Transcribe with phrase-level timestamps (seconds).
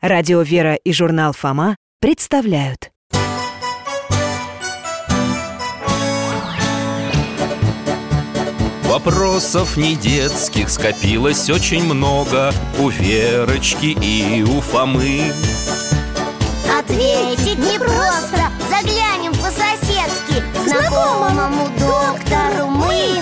[0.00, 2.92] Радио «Вера» и журнал «Фома» представляют.
[8.84, 15.32] Вопросов не детских скопилось очень много У Верочки и у Фомы.
[16.78, 18.52] Ответить непросто.
[18.70, 23.20] Заглянем по-соседски Знакомому доктору мы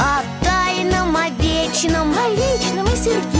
[0.00, 3.39] О тайном, о вечном О личном и сердечном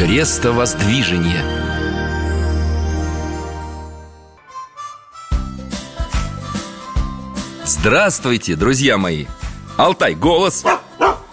[0.00, 1.44] Крестовоздвижение
[7.66, 9.26] Здравствуйте, друзья мои!
[9.76, 10.64] Алтай, голос!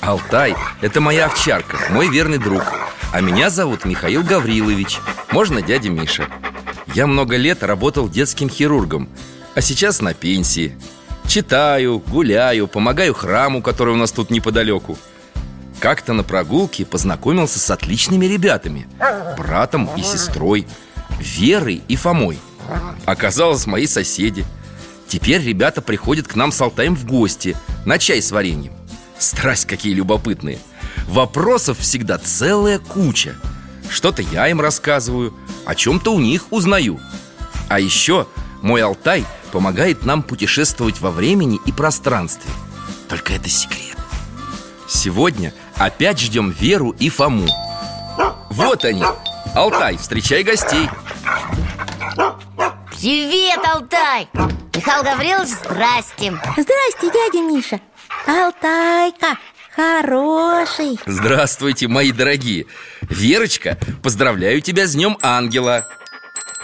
[0.01, 2.61] Алтай– это моя овчарка, мой верный друг.
[3.13, 4.99] А меня зовут Михаил Гаврилович.
[5.31, 6.27] Можно дядя Миша.
[6.93, 9.07] Я много лет работал детским хирургом
[9.55, 10.77] А сейчас на пенсии.
[11.25, 14.97] Читаю, гуляю, помогаю храму, который у нас тут неподалеку
[15.79, 18.87] Как-то на прогулке познакомился с отличными ребятами
[19.37, 20.67] Братом и сестрой
[21.19, 22.39] Верой и Фомой.
[23.05, 24.45] Оказалось, мои соседи.
[25.07, 28.73] Теперь ребята приходят к нам с Алтаем в гости На чай с вареньем.
[29.17, 30.59] Страсть какие любопытные.
[31.07, 33.35] Вопросов всегда целая куча.
[33.89, 35.33] Что-то я им рассказываю
[35.65, 36.99] О чем-то у них узнаю.
[37.69, 38.27] А еще
[38.61, 42.51] мой Алтай помогает нам путешествовать во времени и пространстве.
[43.07, 43.97] Только это секрет.
[44.87, 47.47] Сегодня опять ждем Веру и Фому.
[48.49, 49.03] Вот они.
[49.55, 50.89] Алтай, встречай гостей.
[52.91, 54.27] Привет, Алтай!
[54.75, 56.39] Михаил Гаврилович, здрасте!
[56.57, 57.79] Здрасте, дядя Миша.
[58.25, 59.37] Алтайка,
[59.75, 60.99] хороший.
[61.05, 62.65] Здравствуйте, мои дорогие.
[63.01, 65.87] Верочка, поздравляю тебя с Днем Ангела.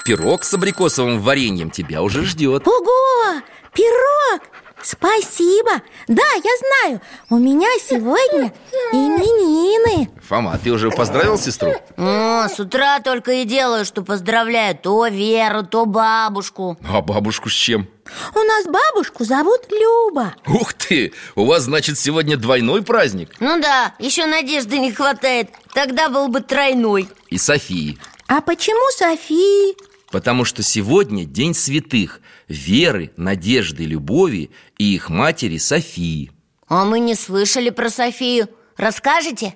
[0.04, 2.68] Пирог с абрикосовым вареньем тебя уже ждет.
[2.68, 3.42] Ого,
[3.74, 4.42] пирог!
[4.84, 5.82] Спасибо!
[6.10, 8.54] Да, я знаю, у меня сегодня
[8.92, 10.10] именины.
[10.28, 11.74] Фома, ты уже поздравил сестру?
[11.96, 16.78] О, с утра только и делаю, что поздравляю То Веру, то бабушку.
[16.86, 17.88] А бабушку с чем?
[18.36, 20.36] У нас бабушку зовут Люба.
[20.48, 23.30] Ух ты, у вас, значит, сегодня двойной праздник.
[23.40, 25.50] Ну да, еще надежды не хватает.
[25.74, 27.08] Тогда был бы тройной.
[27.30, 27.98] И Софии.
[28.28, 29.78] А почему Софии?
[30.12, 36.32] Потому что сегодня День святых Веры, Надежды, Любови и их матери Софии.
[36.68, 38.48] А мы не слышали про Софию.
[38.78, 39.56] Расскажете?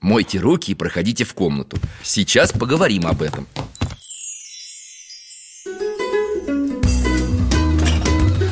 [0.00, 1.78] Мойте руки и проходите в комнату.
[2.02, 3.46] Сейчас поговорим об этом.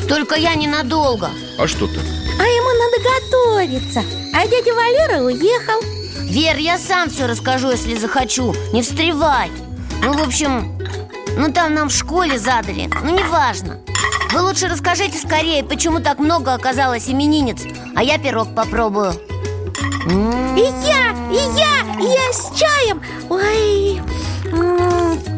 [0.09, 1.31] Только я ненадолго.
[1.59, 2.05] А что так?
[2.39, 4.03] А ему надо готовиться.
[4.35, 5.81] А дядя Валера уехал.
[6.25, 8.55] Вер, я сам все расскажу, если захочу.
[8.73, 9.51] Не встревай.
[10.03, 10.79] Ну, в общем,
[11.37, 13.81] ну там нам в школе задали Ну, неважно.
[14.33, 17.63] Вы лучше расскажите скорее, почему так много оказалось именинниц
[17.95, 19.13] А я пирог попробую.
[20.07, 23.01] И я, и я, и я с чаем.
[23.31, 24.01] Ой,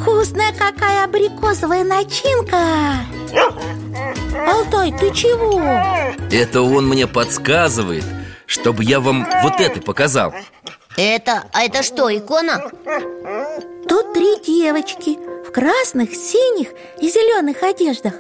[0.01, 2.59] вкусная какая абрикосовая начинка.
[4.49, 5.61] Алтай, ты чего?
[6.31, 8.05] Это он мне подсказывает
[8.47, 10.35] Чтобы я вам вот это показал.
[10.97, 12.71] Это, а это что, икона?
[13.89, 15.19] Тут три девочки
[15.57, 16.69] красных, синих
[17.01, 18.13] и зеленых одеждах.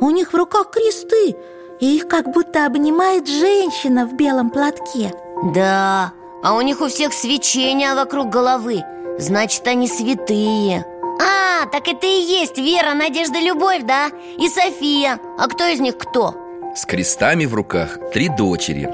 [0.00, 1.36] У них в руках кресты
[1.80, 5.12] И их как будто обнимает женщина в белом платке.
[5.54, 8.84] Да, а у них у всех свечения вокруг головы.
[9.18, 10.86] Значит, они святые.
[11.20, 14.08] А, так это и есть Вера, Надежда, Любовь, да?
[14.38, 15.20] И София.
[15.38, 16.34] А кто из них кто?
[16.74, 18.88] С крестами в руках три дочери.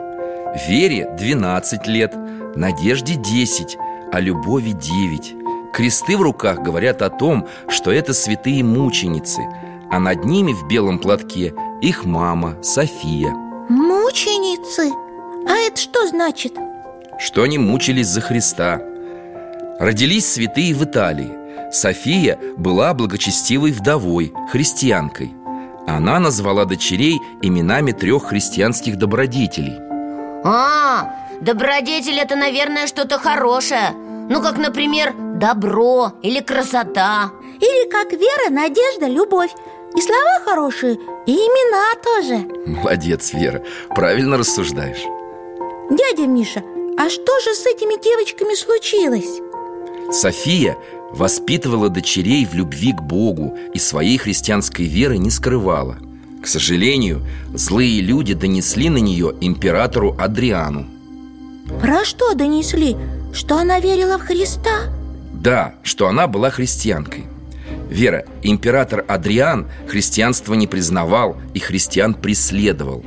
[0.67, 2.13] Вере 12 лет,
[2.57, 3.79] Надежде 10,
[4.13, 9.43] а Любови 9 Кресты в руках говорят о том, что это святые мученицы
[9.91, 13.33] А над ними в белом платке их мама София.
[13.69, 14.93] Мученицы?
[15.49, 16.55] А это что значит?
[17.19, 18.81] Что они мучились за Христа.
[19.81, 21.73] Родились святые в Италии.
[21.73, 25.35] София была благочестивой вдовой, христианкой.
[25.89, 29.75] Она назвала дочерей именами трех христианских добродетелей.
[30.45, 31.11] А,
[31.41, 33.93] добродетель это, наверное, что-то хорошее
[34.29, 37.31] Ну, как, например, добро или красота.
[37.61, 39.51] Или как вера, надежда, любовь.
[39.97, 40.95] И слова хорошие,
[41.27, 42.49] и имена тоже.
[42.67, 45.05] Молодец, Вера, правильно рассуждаешь.
[45.91, 46.65] Дядя Миша,
[46.99, 49.41] а что же с этими девочками случилось?
[50.11, 50.77] София
[51.13, 55.99] Воспитывала дочерей в любви к Богу И своей христианской веры не скрывала.
[56.43, 57.23] К сожалению,
[57.53, 60.87] злые люди донесли на нее императору Адриану
[61.81, 62.97] Про что донесли?
[63.33, 64.93] Что она верила в Христа?
[65.33, 67.25] Да, что она была христианкой
[67.89, 73.05] Вера, император Адриан христианство не признавал и христиан преследовал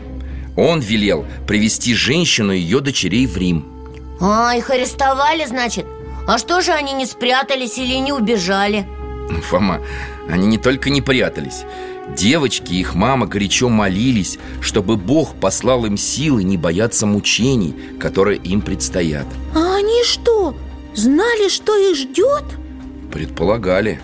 [0.56, 3.66] Он велел привести женщину и ее дочерей в Рим
[4.20, 5.86] А, их арестовали, значит?
[6.28, 8.86] А что же они не спрятались или не убежали?
[9.50, 9.82] Фома,
[10.30, 11.64] они не только не прятались
[12.16, 18.40] Девочки и их мама горячо молились, чтобы Бог послал им силы не бояться мучений, которые
[18.40, 20.56] им предстоят А они что,
[20.96, 22.44] знали, что их ждет?
[23.12, 24.00] Предполагали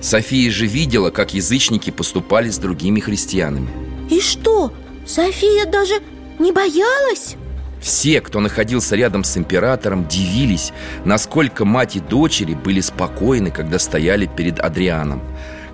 [0.00, 3.68] София же видела, как язычники поступали с другими христианами
[4.10, 4.72] И что,
[5.06, 5.94] София даже
[6.38, 7.36] не боялась?
[7.80, 10.72] Все, кто находился рядом с императором, дивились,
[11.04, 15.22] насколько мать и дочери были спокойны, когда стояли перед Адрианом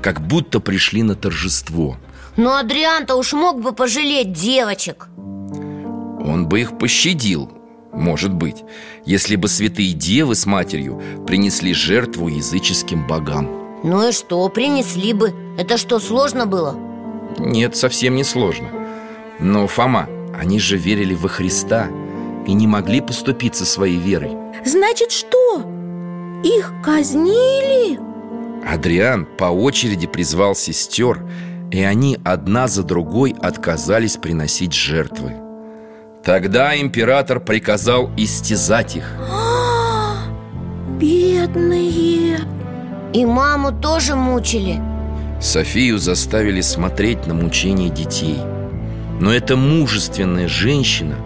[0.02, 1.96] Как будто пришли на торжество
[2.36, 7.50] Но Адриан-то уж мог бы пожалеть девочек Он бы их пощадил,
[7.92, 8.64] может быть
[9.04, 13.48] Если бы святые девы с матерью принесли жертву языческим богам
[13.84, 16.76] Ну и что, принесли бы Это что, сложно было?
[17.38, 18.68] Нет, совсем не сложно
[19.38, 20.08] Но, Фома,
[20.38, 21.88] они же верили во Христа
[22.46, 25.62] И не могли поступиться своей верой Значит, что?
[26.42, 28.09] Их казнили?
[28.66, 31.24] Адриан по очереди призвал сестер
[31.70, 35.34] И они одна за другой отказались приносить жертвы.
[36.24, 39.04] Тогда император приказал истязать их.
[41.00, 42.40] Бедные.
[43.12, 44.80] И маму тоже мучили.
[45.40, 48.38] Софию заставили смотреть на мучения детей.
[49.20, 51.16] Но эта мужественная женщина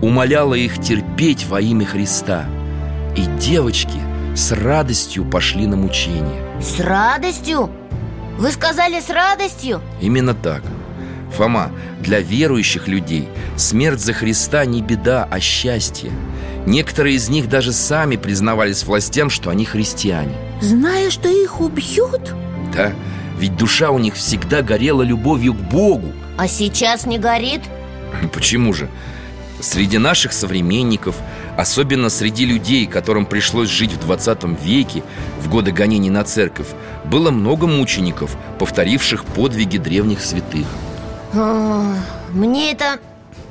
[0.00, 2.44] умоляла их терпеть во имя Христа
[3.16, 3.98] И девочки
[4.34, 7.70] с радостью пошли на мучения С радостью?
[8.36, 9.80] Вы сказали с радостью?
[10.00, 10.62] Именно так
[11.36, 11.70] Фома,
[12.00, 16.10] для верующих людей смерть за Христа не беда, а счастье
[16.66, 22.34] Некоторые из них даже сами признавались властям, что они христиане Зная, что их убьют?
[22.74, 22.92] Да,
[23.38, 27.62] ведь душа у них всегда горела любовью к Богу А сейчас не горит?
[28.32, 28.88] Почему же?
[29.60, 31.16] Среди наших современников,
[31.58, 35.02] особенно среди людей, которым пришлось жить в 20 веке,
[35.40, 36.68] в годы гонений на церковь,
[37.04, 40.66] было много мучеников, повторивших подвиги древних святых.
[41.34, 41.96] А,
[42.32, 43.00] Мне это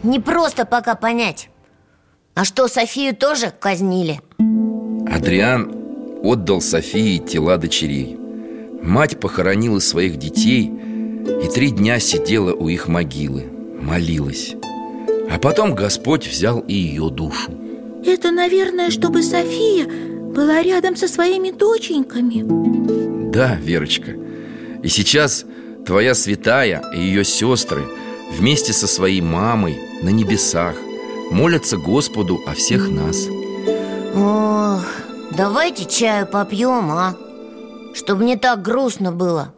[0.03, 1.49] не просто пока понять
[2.33, 4.21] А что, Софию тоже казнили?
[5.11, 5.75] Адриан
[6.23, 8.17] отдал Софии тела дочерей.
[8.81, 10.71] Мать похоронила своих детей
[11.43, 13.51] и три дня сидела у их могилы,
[13.81, 14.55] молилась.
[15.29, 17.66] А потом Господь взял и ее душу.
[18.07, 22.41] Это, наверное, чтобы София была рядом со своими доченьками
[23.29, 24.11] Да, Верочка
[24.81, 25.43] И сейчас
[25.85, 27.83] твоя святая и ее сестры
[28.31, 30.75] Вместе со своей мамой на небесах
[31.31, 33.27] Молятся Господу о всех нас
[34.15, 34.85] Ох,
[35.35, 37.13] давайте чаю попьем, а?
[37.93, 39.53] Чтобы не так грустно было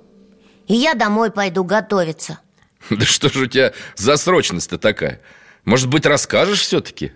[0.67, 2.39] И я домой пойду готовиться
[2.89, 5.21] Да что же у тебя за срочность-то такая?
[5.65, 7.11] Может быть, расскажешь все-таки?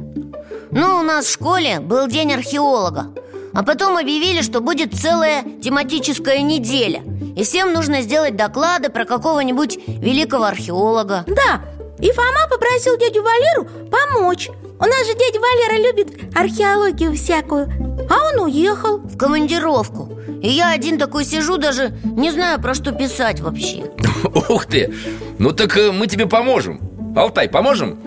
[0.75, 3.13] Ну, у нас в школе был день археолога
[3.53, 7.03] А потом объявили, что будет целая тематическая неделя
[7.35, 11.25] И всем нужно сделать доклады про какого-нибудь великого археолога.
[11.27, 11.61] Да,
[11.99, 14.49] и Фома попросил дядю Валеру помочь.
[14.79, 17.71] У нас же дядя Валера любит археологию всякую
[18.09, 18.97] А он уехал.
[18.97, 20.09] В командировку.
[20.41, 23.91] И я один такой сижу, даже не знаю, про что писать вообще.
[24.49, 24.91] Ух ты!
[25.37, 26.81] Ну так э, мы тебе поможем.
[27.15, 27.99] Алтай, поможем?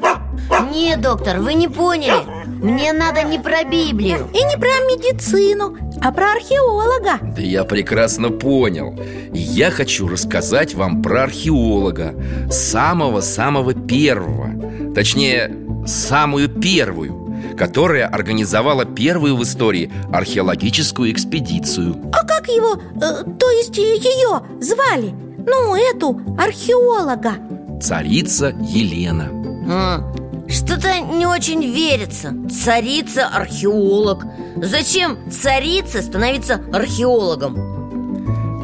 [0.72, 4.28] Не, доктор, вы не поняли Мне надо не про Библию.
[4.32, 7.18] И не про медицину, а про археолога.
[7.36, 8.98] Да я прекрасно понял.
[9.32, 12.14] Я хочу рассказать вам про археолога.
[12.50, 14.94] Самого-самого первого.
[14.94, 15.54] Точнее,
[15.86, 17.26] самую первую
[17.56, 21.96] Которая организовала первую в истории археологическую экспедицию.
[22.12, 25.14] А как его, э, то есть ее звали?
[25.38, 27.34] Ну, эту, археолога.
[27.80, 29.30] Царица Елена.
[29.68, 30.12] А,
[30.48, 32.34] Что-то не очень верится.
[32.50, 34.24] Царица археолог.
[34.56, 37.76] Зачем царице становиться археологом?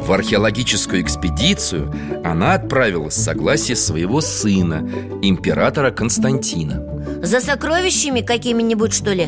[0.03, 4.89] В археологическую экспедицию она отправилась с согласия своего сына,
[5.21, 7.21] императора Константина.
[7.21, 9.27] За сокровищами какими-нибудь, что ли?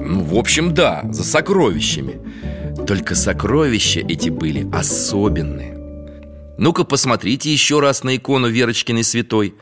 [0.00, 2.20] Ну, в общем, да, за сокровищами.
[2.86, 5.76] Только сокровища эти были особенные.
[6.58, 9.54] Ну-ка посмотрите еще раз на икону Верочкиной святой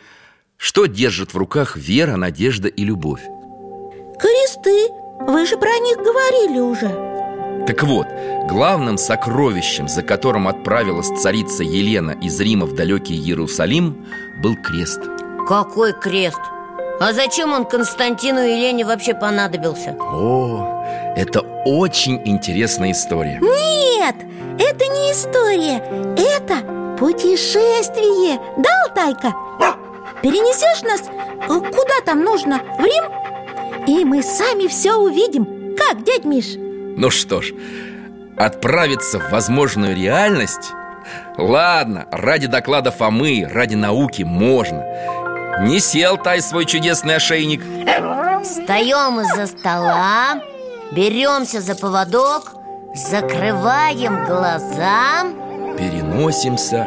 [0.58, 3.22] Что держит в руках вера, надежда и любовь?
[4.18, 4.88] Кресты,
[5.20, 8.06] вы же про них говорили уже Так вот,
[8.48, 14.04] главным сокровищем, за которым отправилась царица Елена из Рима в далекий Иерусалим,
[14.42, 15.00] был крест
[15.46, 16.40] Какой крест?
[17.00, 19.92] А зачем он Константину и Елене вообще понадобился?
[20.00, 20.84] О,
[21.16, 24.16] это очень интересная история Нет,
[24.58, 25.76] это не история
[26.18, 29.32] Это путешествие Да, Алтайка?
[30.22, 32.60] Перенесешь нас э, куда там нужно?
[32.78, 33.04] В Рим?
[33.86, 36.54] И мы сами все увидим Как, дядь Миш?
[36.56, 37.52] Ну что ж,
[38.36, 40.72] отправиться в возможную реальность?
[41.38, 44.84] Ладно, ради доклада Фомы, ради науки можно
[45.62, 47.62] Не сел тай свой чудесный ошейник
[48.42, 50.42] Встаем из-за стола
[50.92, 52.52] Беремся за поводок
[52.94, 55.24] Закрываем глаза
[55.78, 56.86] Переносимся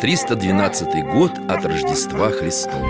[0.00, 2.88] 312 год от Рождества Христова.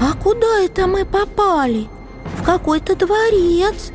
[0.00, 1.86] А куда это мы попали?
[2.38, 3.92] В какой-то дворец.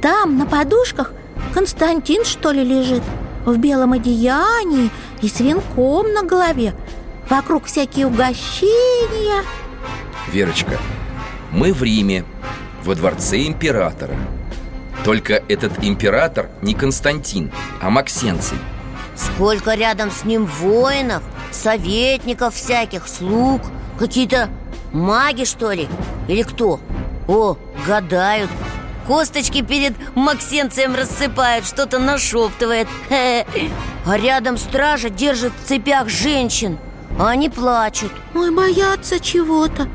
[0.00, 1.12] Там на подушках
[1.52, 3.02] Константин, что ли, лежит?
[3.44, 4.90] В белом одеянии
[5.22, 6.72] и с венком на голове.
[7.28, 9.42] Вокруг всякие угощения.
[10.32, 10.78] Верочка,
[11.52, 12.24] мы в Риме,
[12.84, 14.16] во дворце императора.
[15.04, 18.58] Только этот император не Константин, а Максенций.
[19.16, 23.60] Сколько рядом с ним воинов, советников всяких, слуг
[24.00, 24.48] Какие-то
[24.92, 25.86] маги, что ли?
[26.26, 26.80] Или кто?
[27.28, 28.50] О, гадают.
[29.06, 36.78] Косточки перед Максенцием рассыпают, что-то нашептывает А рядом стража держит в цепях женщин
[37.18, 38.12] они плачут.
[38.34, 39.88] Ой, боятся чего-то.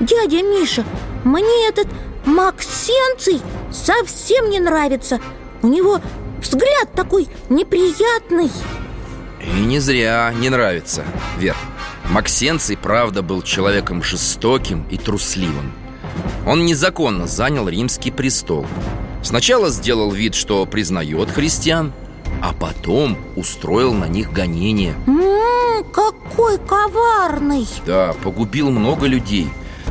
[0.00, 0.84] Дядя Миша,
[1.24, 1.86] мне этот
[2.24, 5.20] Максенций совсем не нравится.
[5.62, 6.00] У него
[6.40, 8.50] взгляд такой неприятный.
[9.40, 11.04] И не зря не нравится,
[11.38, 11.56] Вер.
[12.10, 15.72] Максенций, правда, был человеком жестоким и трусливым.
[16.46, 18.66] Он незаконно занял римский престол.
[19.22, 21.92] Сначала сделал вид, что признает христиан
[22.42, 27.68] А потом устроил на них гонения М-м, какой коварный!
[27.86, 29.48] Да, погубил много людей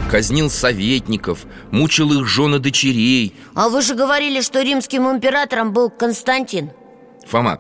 [0.10, 3.34] Казнил советников, мучил их жены дочерей.
[3.56, 6.72] А вы же говорили, что римским императором был Константин.
[7.28, 7.60] Фома,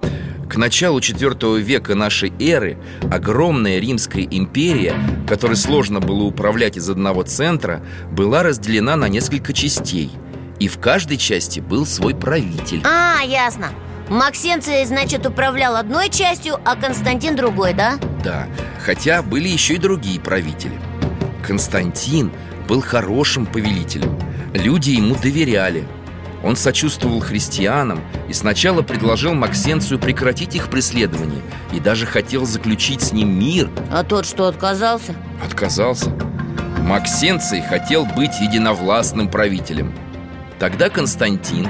[0.49, 2.77] к началу IV века нашей эры
[3.09, 4.95] огромная Римская империя,
[5.29, 7.81] которой сложно было управлять из одного центра,
[8.11, 10.11] была разделена на несколько частей.
[10.59, 12.81] И в каждой части был свой правитель.
[12.83, 13.69] А, ясно
[14.11, 17.97] Максенций, значит, управлял одной частью, а Константин другой, да?
[18.21, 18.45] Да,
[18.83, 20.77] хотя были еще и другие правители.
[21.47, 22.29] Константин
[22.67, 24.19] был хорошим повелителем.
[24.53, 25.87] Люди ему доверяли.
[26.43, 31.41] Он сочувствовал христианам и сначала предложил Максенцию прекратить их преследование
[31.71, 33.69] и даже хотел заключить с ним мир.
[33.89, 35.15] А тот что, отказался?
[35.41, 36.09] Отказался.
[36.79, 39.93] Максенций хотел быть единовластным правителем.
[40.59, 41.69] Тогда Константин,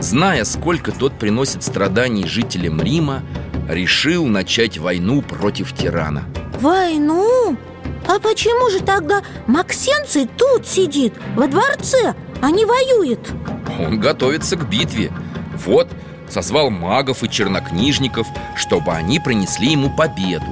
[0.00, 3.22] зная, сколько тот приносит страданий жителям Рима,
[3.68, 6.24] решил начать войну против тирана.
[6.60, 7.56] Войну?
[8.06, 13.20] А почему же тогда Максенций тут сидит, во дворце, а не воюет?
[13.78, 15.12] Он готовится к битве.
[15.66, 15.88] Вот,
[16.28, 18.26] созвал магов и чернокнижников,
[18.56, 20.46] чтобы они принесли ему победу.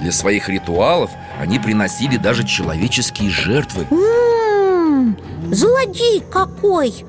[0.00, 1.10] Для своих ритуалов
[1.40, 3.86] они приносили даже человеческие жертвы.
[3.90, 5.16] М-м,
[5.50, 7.04] злодей какой!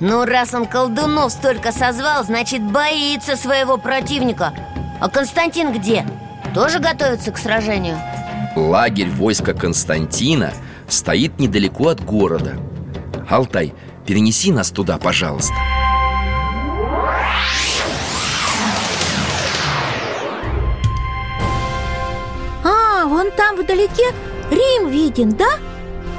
[0.00, 4.54] Ну, раз он колдунов столько созвал, значит, боится своего противника
[4.98, 6.06] А Константин где?
[6.54, 7.98] Тоже готовится к сражению?
[8.56, 10.52] Лагерь войска Константина
[10.88, 12.56] стоит недалеко от города.
[13.28, 13.74] Алтай,
[14.06, 15.54] перенеси нас туда, пожалуйста.
[22.64, 24.14] А, вон там вдалеке
[24.50, 25.58] Рим виден, да?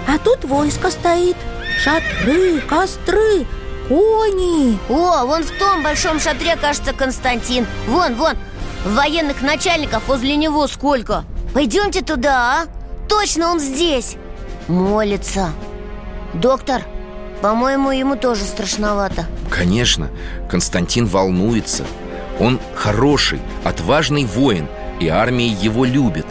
[0.08, 1.36] А тут войско стоит
[1.84, 3.48] Шатры, костры,
[3.92, 4.80] кони.
[4.90, 7.68] О, вон в том большом шатре, кажется, Константин.
[7.88, 8.36] Вон, вон,
[8.86, 11.26] военных начальников возле него сколько.
[11.54, 12.68] Пойдемте туда, а?
[13.10, 14.16] Точно он здесь.
[14.70, 15.50] Молится.
[16.34, 16.84] Доктор,
[17.42, 19.26] по-моему, ему тоже страшновато.
[19.50, 20.10] Конечно,
[20.50, 21.84] Константин волнуется.
[22.40, 24.68] Он хороший, отважный воин,
[25.02, 26.26] и армия его любит.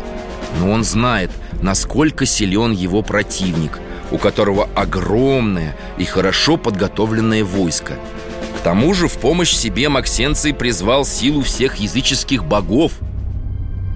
[0.58, 3.78] Но он знает, насколько силен его противник,
[4.10, 7.94] у которого огромное и хорошо подготовленное войско.
[8.58, 12.92] К тому же в помощь себе Максенций призвал силу всех языческих богов.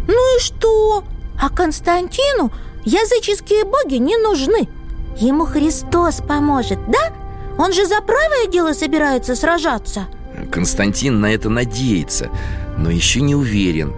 [0.07, 1.05] Ну и что?
[1.41, 2.53] А Константину
[2.85, 4.69] языческие боги не нужны
[5.17, 7.13] Ему Христос поможет, да?
[7.59, 10.07] Он же за правое дело собирается сражаться
[10.51, 12.31] Константин на это надеется,
[12.77, 13.95] но еще не уверен.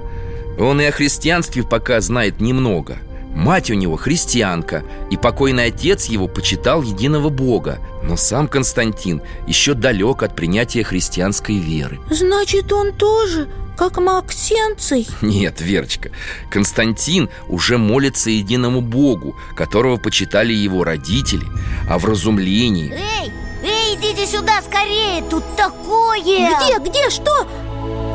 [0.58, 2.98] Он и о христианстве пока знает немного
[3.36, 9.74] Мать у него христианка И покойный отец его почитал единого Бога Но сам Константин еще
[9.74, 16.10] далек от принятия христианской веры Значит, он тоже, как Максенций Нет, Верочка,
[16.50, 21.44] Константин уже молится единому Богу Которого почитали его родители
[21.90, 23.30] О вразумлении Эй,
[23.62, 27.46] эй, идите сюда скорее, тут такое Где, где, что?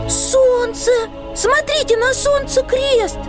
[0.09, 0.89] Солнце!
[1.35, 3.19] Смотрите, на солнце крест!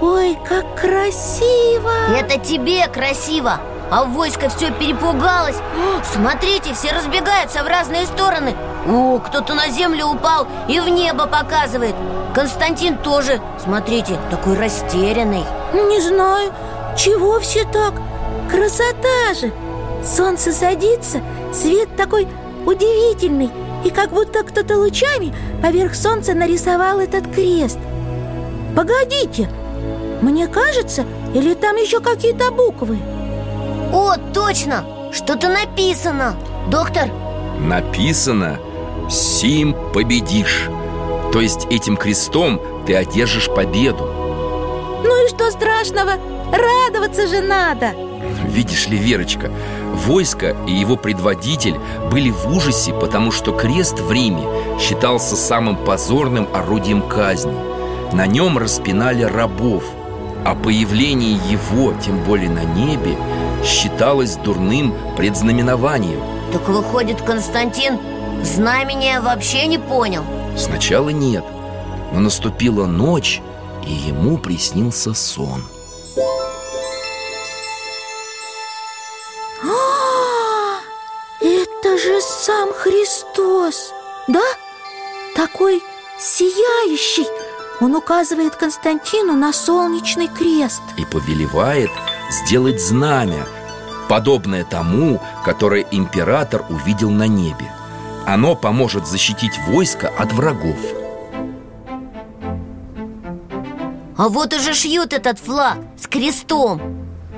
[0.00, 1.90] Ой, как красиво!
[2.16, 5.56] Это тебе красиво А войско все перепугалось
[6.04, 8.54] Смотрите, все разбегаются в разные стороны
[8.86, 11.96] О, кто-то на землю упал и в небо показывает
[12.32, 16.52] Константин тоже, смотрите, такой растерянный Не знаю,
[16.96, 17.94] чего все так?
[18.48, 19.52] Красота же!
[20.04, 21.20] Солнце садится,
[21.52, 22.28] свет такой
[22.66, 23.50] удивительный
[23.84, 27.78] И как будто кто-то лучами поверх солнца нарисовал этот крест
[28.76, 29.48] Погодите,
[30.22, 32.98] мне кажется, или там еще какие-то буквы?
[33.92, 34.84] О, точно!
[35.12, 36.36] Что-то написано
[36.70, 37.08] Доктор,
[37.60, 38.58] Написано
[39.08, 40.68] «Сим победишь»
[41.32, 44.04] То есть этим крестом ты одержишь победу
[45.02, 46.12] Ну и что страшного?
[46.52, 47.92] Радоваться же надо!
[48.44, 49.50] Видишь ли, Верочка,
[49.94, 51.76] войско и его предводитель
[52.10, 54.42] были в ужасе, потому что крест в Риме
[54.80, 57.54] считался самым позорным орудием казни.
[58.12, 59.84] На нем распинали рабов,
[60.44, 63.16] а появление его, тем более на небе,
[63.64, 66.20] считалось дурным предзнаменованием.
[66.52, 67.98] так выходит, Константин
[68.42, 70.22] знамения вообще не понял
[70.58, 71.44] Сначала нет,
[72.12, 73.40] но наступила ночь,
[73.86, 75.62] и ему приснился сон.
[79.62, 80.80] А,
[81.40, 83.92] это же сам Христос,
[84.26, 84.42] да?
[85.36, 85.80] Такой
[86.18, 87.28] сияющий
[87.80, 91.90] Он указывает Константину на солнечный крест и повелевает
[92.28, 93.46] сделать знамя,
[94.08, 97.72] подобное тому, которое император увидел на небе.
[98.26, 100.76] Оно поможет защитить войско от врагов.
[104.16, 106.80] А вот уже шьют этот флаг с крестом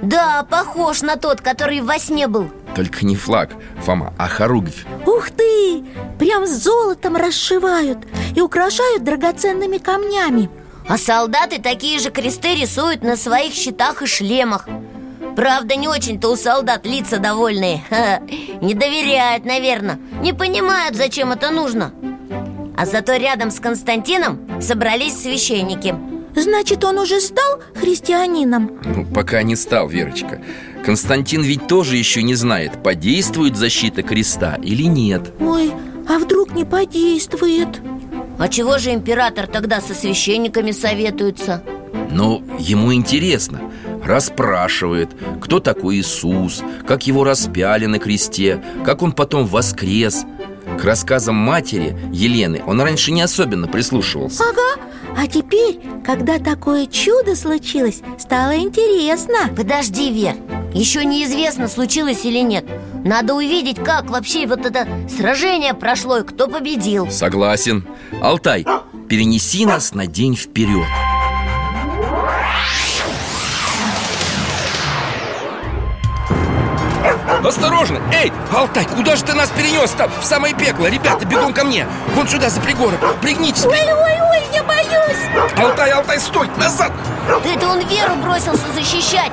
[0.00, 3.50] Да, похож на тот, который во сне был Только не флаг,
[3.85, 4.85] Фома, а хоругвь.
[5.06, 5.85] Ух ты!
[6.18, 7.98] Прям с золотом расшивают
[8.35, 10.50] И украшают драгоценными камнями.
[10.88, 14.68] А солдаты такие же кресты рисуют на своих щитах и шлемах.
[15.37, 17.83] Правда, не очень-то у солдат лица довольные.
[17.90, 18.20] Ха,
[18.61, 21.92] Не доверяют, наверное Не понимают, зачем это нужно.
[22.76, 25.94] А зато рядом с Константином собрались священники
[26.35, 28.81] Значит, он уже стал христианином?
[28.85, 30.43] Ну, пока не стал, Верочка.
[30.85, 35.33] Константин ведь тоже еще не знает, подействует защита креста или нет.
[35.40, 35.73] Ой,
[36.09, 37.81] а вдруг не подействует?
[38.38, 41.62] А чего же император тогда со священниками советуется?
[42.11, 43.61] Но ему интересно,
[44.05, 50.25] расспрашивает, кто такой Иисус, как его распяли на кресте, как он потом воскрес.
[50.81, 54.45] К рассказам матери Елены он раньше не особенно прислушивался.
[54.45, 54.83] Ага,
[55.16, 60.35] а теперь, когда такое чудо случилось, стало интересно Подожди, Вер,
[60.75, 62.64] еще неизвестно, случилось или нет
[63.05, 67.87] Надо увидеть, как вообще вот это сражение прошло и кто победил Согласен.
[68.23, 68.66] Алтай,
[69.09, 70.87] перенеси нас на день вперед.
[77.44, 78.00] Осторожно!
[78.12, 80.11] Эй, Алтай, куда же ты нас перенес там?
[80.20, 81.87] В самое пекло, ребята, бегом ко мне!
[82.14, 83.64] Вон сюда, за пригорок, пригнитесь!
[83.64, 85.57] Ой, ой, ой, я боюсь!
[85.57, 86.92] Алтай, Алтай, стой, назад!
[87.29, 89.33] Да это он Веру бросился защищать!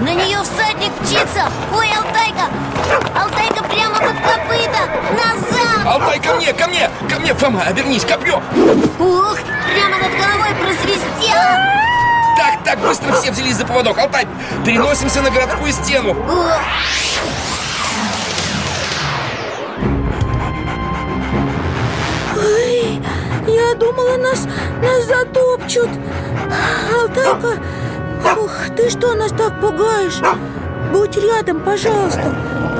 [0.00, 1.50] На нее всадник птица!
[1.72, 2.48] Ой, Алтайка!
[3.20, 4.88] Алтайка прямо под копыта!
[5.12, 5.86] Назад!
[5.86, 8.40] Алтай, ко мне, ко мне, ко мне, Фома, обернись, копье!
[8.98, 9.38] Ух,
[9.72, 11.74] прямо над головой просвистело
[12.36, 13.98] Так, так, быстро все взялись за поводок.
[13.98, 14.26] Алтай,
[14.64, 16.16] переносимся на городскую стену.
[22.36, 23.02] Ой,
[23.46, 24.46] я думала, нас,
[24.82, 25.90] нас затопчут.
[26.92, 27.60] Алтайка,
[28.40, 30.20] ух, ты что нас так пугаешь?
[30.92, 32.36] Будь рядом, пожалуйста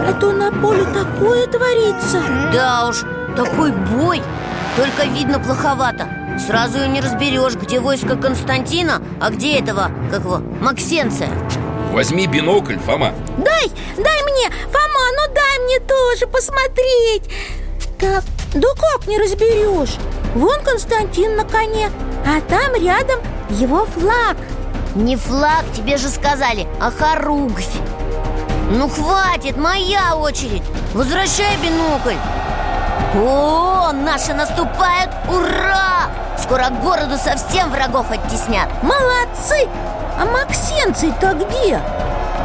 [0.07, 2.23] А то на поле такое творится.
[2.53, 3.03] Да уж,
[3.37, 4.23] такой бой.
[4.77, 10.39] Только видно плоховато Сразу и не разберешь, где войско Константина А где этого, как его,
[10.61, 11.31] Максенция.
[11.93, 13.13] Возьми бинокль, Фома.
[13.39, 17.31] Дай, дай мне, Фома, ну дай мне тоже посмотреть.
[18.01, 19.97] Так, да как не разберешь?
[20.35, 21.91] Вон Константин на коне,
[22.27, 24.37] а там рядом его флаг.
[24.97, 27.77] Не флаг, тебе же сказали, а хоругвь.
[28.73, 30.63] Ну хватит, моя очередь.
[30.95, 32.19] Возвращай бинокль
[33.17, 35.11] О, наши наступают!
[35.29, 36.11] Ура!
[36.37, 39.69] Скоро к городу совсем врагов оттеснят Молодцы!
[40.19, 41.81] А Максенций-то где?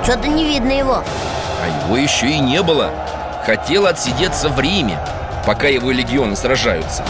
[0.03, 1.03] Что-то не видно его
[1.63, 2.91] А его еще и не было
[3.47, 4.99] Хотел отсидеться в Риме
[5.43, 7.03] Пока его легионы сражаются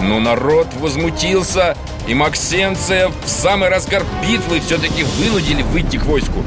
[0.00, 6.42] Но народ возмутился И Максенция в самый разгар битвы Все-таки вынудили выйти к войску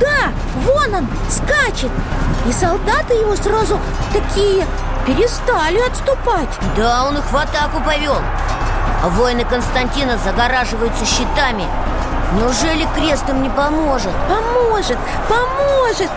[0.00, 0.30] Да,
[0.64, 1.90] вон он, скачет
[2.48, 3.80] И солдаты его сразу
[4.12, 4.64] такие
[5.06, 6.48] перестали отступать.
[6.76, 8.16] Да, он их в атаку повел
[9.02, 11.64] А воины Константина загораживаются щитами.
[12.34, 14.10] Неужели крест им не поможет?
[14.28, 16.10] Поможет, поможет.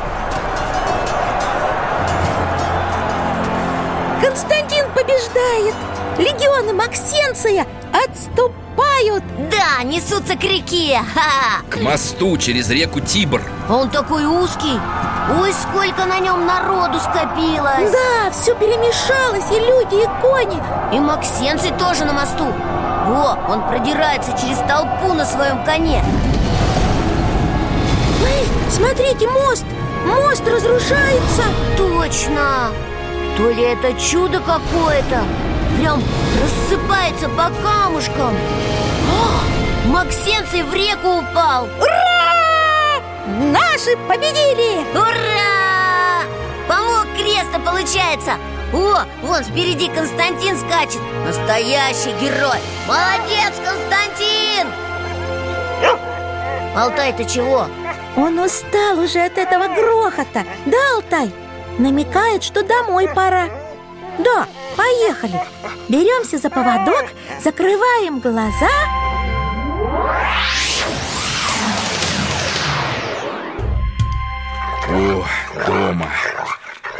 [4.21, 5.75] Константин побеждает.
[6.17, 9.23] Легионы Максенция отступают.
[9.49, 10.99] Да, несутся к реке.
[11.13, 11.62] Ха!
[11.69, 13.41] К мосту через реку Тибр.
[13.69, 14.80] Он такой узкий
[15.41, 17.91] Ой, сколько на нем народу скопилось.
[17.91, 20.62] Да, все перемешалось, и люди, и кони.
[20.93, 22.45] И Максенций тоже на мосту.
[22.45, 26.03] О, он продирается через толпу на своем коне.
[28.25, 29.65] Эй, смотрите, мост!
[30.05, 31.43] Мост разрушается!
[31.77, 32.71] Точно!
[33.38, 35.23] То ли это чудо какое-то?
[35.77, 36.01] Прям
[36.41, 38.36] рассыпается по камушкам.
[39.12, 41.67] О, Максенций в реку упал.
[41.79, 42.38] Ура!
[43.37, 44.79] Наши победили!
[44.93, 46.23] Ура!
[46.67, 48.33] Помог креста, получается
[48.73, 54.67] О, вон впереди Константин скачет Настоящий герой Молодец, Константин!
[56.75, 57.67] Алтай, ты чего?
[58.17, 61.31] Он устал уже от этого грохота Да, Алтай?
[61.77, 63.45] Намекает, что домой пора
[64.17, 65.39] Да, поехали
[65.87, 67.05] Беремся за поводок,
[67.43, 68.69] закрываем глаза
[75.65, 76.10] дома.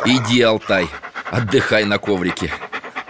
[0.06, 0.88] Иди, Алтай,
[1.32, 2.52] отдыхай на коврике.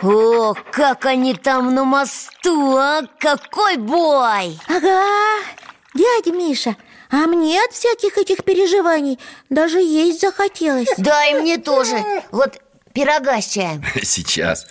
[0.01, 3.01] О, как они там на мосту, а?
[3.19, 4.57] Какой бой!
[4.67, 5.03] Ага,
[5.93, 6.75] дядя Миша,
[7.11, 10.87] а мне от всяких этих переживаний даже есть захотелось.
[10.97, 11.97] Да, и мне тоже.
[12.31, 12.61] Вот
[12.93, 13.83] пирога с чаем.
[14.03, 14.65] Сейчас.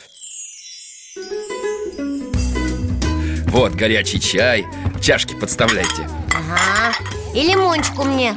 [3.48, 4.66] Вот горячий чай.
[5.02, 6.08] Чашки подставляйте.
[6.34, 6.94] Ага,
[7.34, 8.34] и лимончику мне.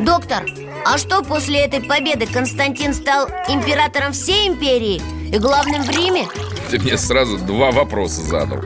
[0.00, 0.44] Доктор,
[0.84, 5.00] а что после этой победы Константин стал императором всей империи
[5.32, 6.26] и главным в Риме?
[6.70, 8.60] Ты мне сразу два вопроса задал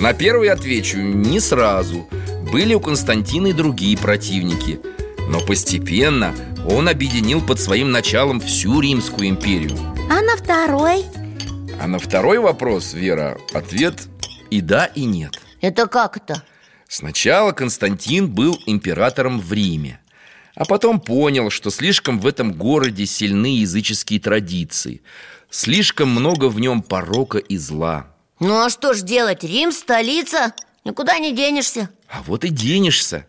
[0.00, 2.08] На первый отвечу не сразу
[2.52, 4.80] Были у Константина и другие противники
[5.28, 6.34] Но постепенно
[6.68, 9.76] он объединил под своим началом всю Римскую империю
[10.10, 11.04] А на второй?
[11.80, 14.08] А на второй вопрос, Вера, ответ
[14.50, 16.42] и да, и нет Это как это?
[16.88, 19.98] Сначала Константин был императором в Риме
[20.54, 25.02] А потом понял, что слишком в этом городе сильны языческие традиции.
[25.50, 28.06] Слишком много в нем порока и зла.
[28.40, 29.42] Ну а что ж делать?
[29.42, 31.90] Рим– столица, никуда не денешься.
[32.08, 33.26] А вот и денешься.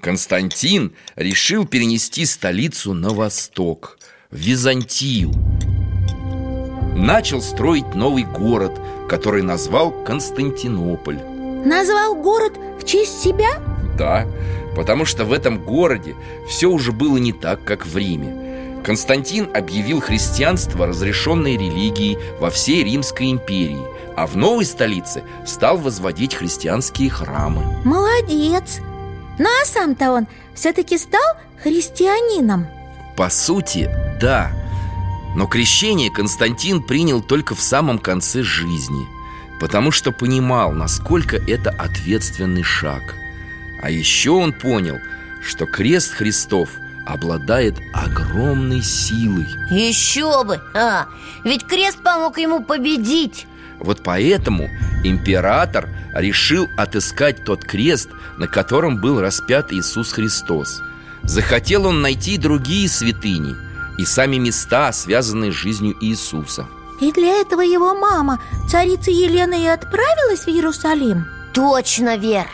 [0.00, 3.98] Константин решил перенести столицу на восток
[4.30, 5.32] В Византию.
[6.96, 11.18] Начал строить новый город, который назвал Константинополь.
[11.64, 13.60] Назвал город в честь себя?
[13.98, 14.26] Да,
[14.74, 16.14] потому что в этом городе
[16.48, 18.82] все уже было не так, как в Риме.
[18.84, 23.80] Константин объявил христианство разрешенной религией во всей Римской империи
[24.14, 27.62] А в новой столице стал возводить христианские храмы.
[27.84, 28.80] Молодец!
[29.38, 31.22] Ну а сам-то он все-таки стал
[31.62, 32.66] христианином?
[33.16, 34.52] По сути, да.
[35.34, 39.06] Но крещение Константин принял только в самом конце жизни
[39.60, 43.14] Потому что понимал, насколько это ответственный шаг
[43.84, 44.98] А еще он понял,
[45.42, 46.70] что крест Христов
[47.04, 49.46] обладает огромной силой.
[49.70, 50.58] Еще бы!
[50.72, 51.08] А,
[51.44, 53.46] ведь крест помог ему победить.
[53.78, 54.70] Вот поэтому
[55.04, 60.80] император решил отыскать тот крест, на котором был распят Иисус Христос.
[61.22, 63.54] Захотел он найти другие святыни
[63.98, 66.66] и сами места, связанные с жизнью Иисуса.
[67.02, 71.26] И для этого его мама, царица Елена, и отправилась в Иерусалим?
[71.52, 72.46] Точно, Вер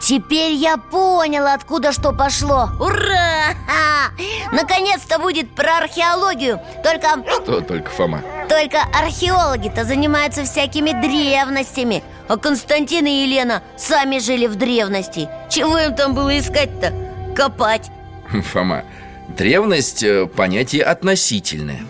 [0.00, 2.68] Теперь я понял, откуда что пошло.
[2.78, 3.54] Ура!
[3.66, 4.12] Ха!
[4.52, 6.60] Наконец-то будет про археологию.
[6.84, 8.22] Только, Что только, Фома?
[8.48, 12.02] только археологи-то занимаются всякими древностями.
[12.28, 15.28] А Константин и Елена сами жили в древности.
[15.50, 16.92] Чего им там было искать-то?
[17.34, 17.90] Копать.
[18.52, 18.84] Фома,
[19.28, 21.80] древность э,– понятие относительное.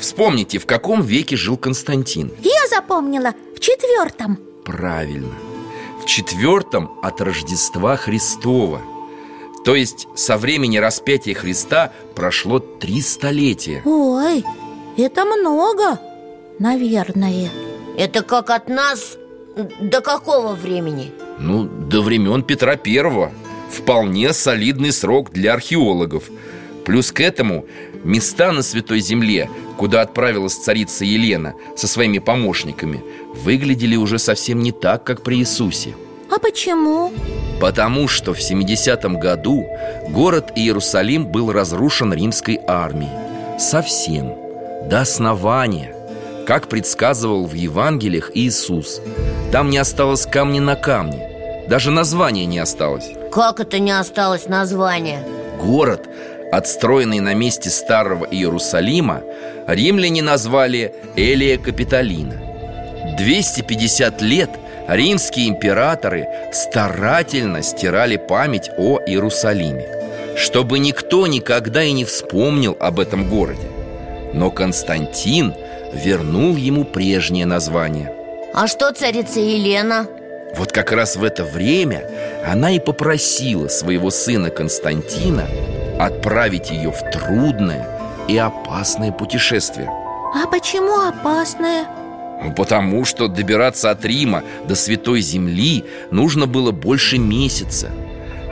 [0.00, 2.32] Вспомните, в каком веке жил Константин.
[2.40, 5.34] Я запомнила, в четвертом Правильно
[6.08, 8.80] четвертом от Рождества Христова.
[9.64, 13.82] То есть со времени распятия Христа прошло три столетия.
[13.84, 14.42] Ой,
[14.96, 16.00] это много
[16.58, 17.50] наверное.
[17.98, 19.16] Это как от нас
[19.80, 21.12] до какого времени?
[21.38, 23.30] Ну, до времен Петра Первого.
[23.70, 26.24] Вполне солидный срок для археологов
[26.88, 27.66] Плюс к этому
[28.02, 34.72] места на Святой Земле, куда отправилась царица Елена со своими помощниками Выглядели уже совсем не
[34.72, 35.94] так, как при Иисусе.
[36.30, 37.12] А почему?
[37.60, 39.66] Потому что в 70-м году
[40.08, 43.12] город Иерусалим был разрушен римской армией.
[43.58, 44.34] Совсем,
[44.88, 45.94] до основания.
[46.46, 49.02] Как предсказывал в Евангелиях Иисус
[49.52, 51.66] Там не осталось камня на камне.
[51.68, 53.10] Даже названия не осталось.
[53.30, 55.22] Как это не осталось названия?
[55.60, 56.08] Город,
[56.52, 59.22] отстроенный на месте старого Иерусалима
[59.66, 62.40] Римляне назвали Элия Капитолина.
[63.18, 64.50] 250 лет
[64.88, 69.86] римские императоры старательно стирали память о Иерусалиме
[70.36, 73.68] Чтобы никто никогда и не вспомнил об этом городе.
[74.32, 75.54] Но Константин
[75.92, 78.12] вернул ему прежнее название.
[78.54, 80.06] А что царица Елена?
[80.56, 82.08] Вот как раз в это время
[82.46, 85.46] она и попросила своего сына Константина
[85.98, 87.88] Отправить ее в трудное
[88.28, 89.90] и опасное путешествие.
[90.34, 91.86] А почему опасное?
[92.42, 97.90] Ну, Потому что добираться от Рима до Святой Земли нужно было больше месяца.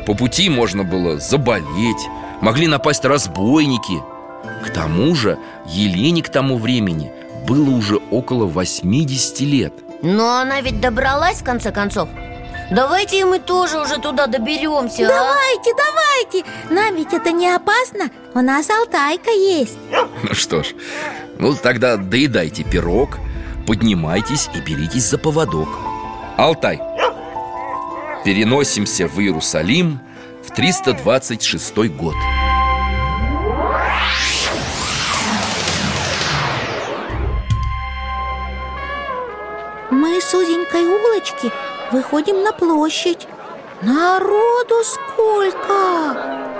[0.06, 2.08] По пути можно было заболеть,
[2.40, 4.02] могли напасть разбойники.
[4.64, 7.12] К тому же Елене к тому времени
[7.46, 9.72] было уже около 80 лет.
[10.02, 12.08] Но она ведь добралась в конце концов
[12.70, 15.08] Давайте и мы тоже уже туда доберемся а?
[15.08, 16.50] Давайте, давайте.
[16.70, 18.10] Нам ведь это не опасно.
[18.34, 19.78] У нас Алтайка есть.
[20.22, 20.74] Ну что ж,
[21.38, 23.18] ну тогда доедайте пирог
[23.66, 25.68] Поднимайтесь и беритесь за поводок.
[26.36, 26.80] Алтай.
[28.24, 29.98] Переносимся в Иерусалим
[30.46, 32.14] в 326 год.
[39.90, 41.50] Мы с узенькой улочки
[41.92, 43.26] выходим на площадь.
[43.82, 46.16] Народу сколько!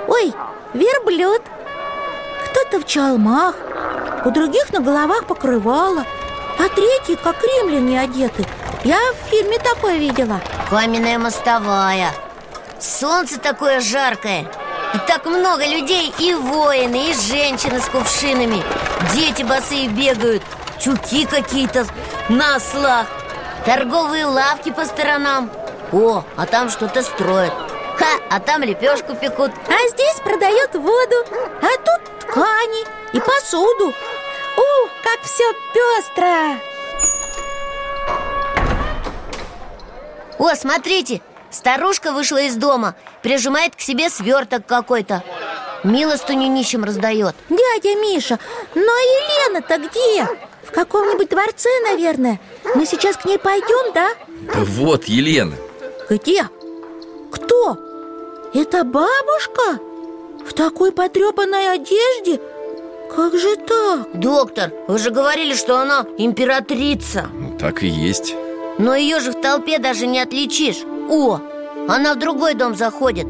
[0.07, 0.33] Ой,
[0.73, 1.41] верблюд.
[2.45, 3.55] Кто-то в чалмах.
[4.25, 6.05] У других на головах покрывало.
[6.59, 8.45] А третьи, как римляне, одеты.
[8.83, 10.41] Я в фильме такое видела.
[10.69, 12.11] Каменная мостовая.
[12.79, 14.47] Солнце такое жаркое.
[14.93, 16.13] И так много людей.
[16.19, 18.63] И воины, и женщины с кувшинами.
[19.13, 20.43] Дети босые бегают.
[20.79, 21.85] Тюки какие-то
[22.29, 23.07] на ослах
[23.67, 25.51] Торговые лавки по сторонам.
[25.91, 27.51] О, а там что-то строят.
[27.97, 29.51] Ха, а там лепешку пекут.
[29.67, 31.15] А здесь продают воду
[31.61, 33.87] А тут ткани и посуду.
[33.89, 36.57] Ух, как все пестро
[40.39, 45.25] О, смотрите, старушка вышла из дома Прижимает к себе сверток какой-то.
[45.83, 47.35] Милостыню нищим раздает.
[47.49, 48.39] Дядя Миша,
[48.75, 50.25] но Елена-то где?
[50.63, 52.39] В каком-нибудь дворце, наверное
[52.75, 54.09] Мы сейчас к ней пойдем, да?
[54.53, 55.55] Да вот, Елена
[56.09, 56.49] Где?
[57.31, 57.77] Кто?
[58.53, 59.79] Это бабушка?
[60.45, 62.39] В такой потрепанной одежде?
[63.13, 64.19] Как же так?
[64.19, 68.35] Доктор, вы же говорили, что она императрица Ну так и есть
[68.77, 71.39] Но ее же в толпе даже не отличишь О,
[71.87, 73.25] она в другой дом заходит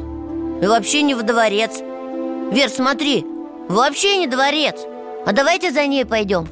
[0.62, 1.80] И вообще не в дворец
[2.52, 3.26] Вер, смотри,
[3.68, 4.76] вообще не дворец
[5.26, 6.48] А давайте за ней пойдем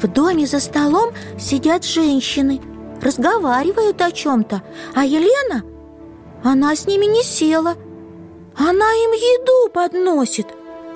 [0.00, 2.60] В доме за столом сидят женщины
[3.02, 4.62] Разговаривают о чем-то
[4.94, 5.62] А Елена?
[6.42, 7.76] Она с ними не села
[8.56, 10.46] Она им еду подносит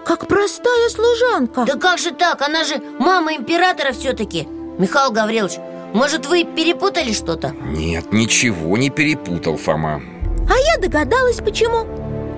[0.07, 2.41] Как простая служанка Да как же так?
[2.41, 5.59] Она же мама императора все-таки Михаил Гаврилович,
[5.93, 7.55] может вы перепутали что-то?
[7.63, 10.03] Нет, ничего не перепутал, Фома
[10.51, 11.87] А я догадалась, почему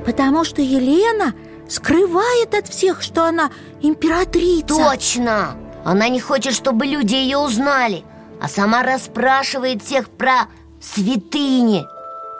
[0.04, 1.32] Потому что Елена
[1.68, 3.50] скрывает от всех, что она
[3.80, 5.56] императрица Точно!
[5.86, 8.04] Она не хочет, чтобы люди ее узнали
[8.40, 10.48] А сама расспрашивает всех про
[10.80, 11.86] святыни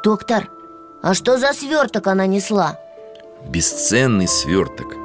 [0.03, 0.51] Доктор,
[1.01, 2.77] а что за сверток она несла?
[3.49, 4.97] Бесценный сверток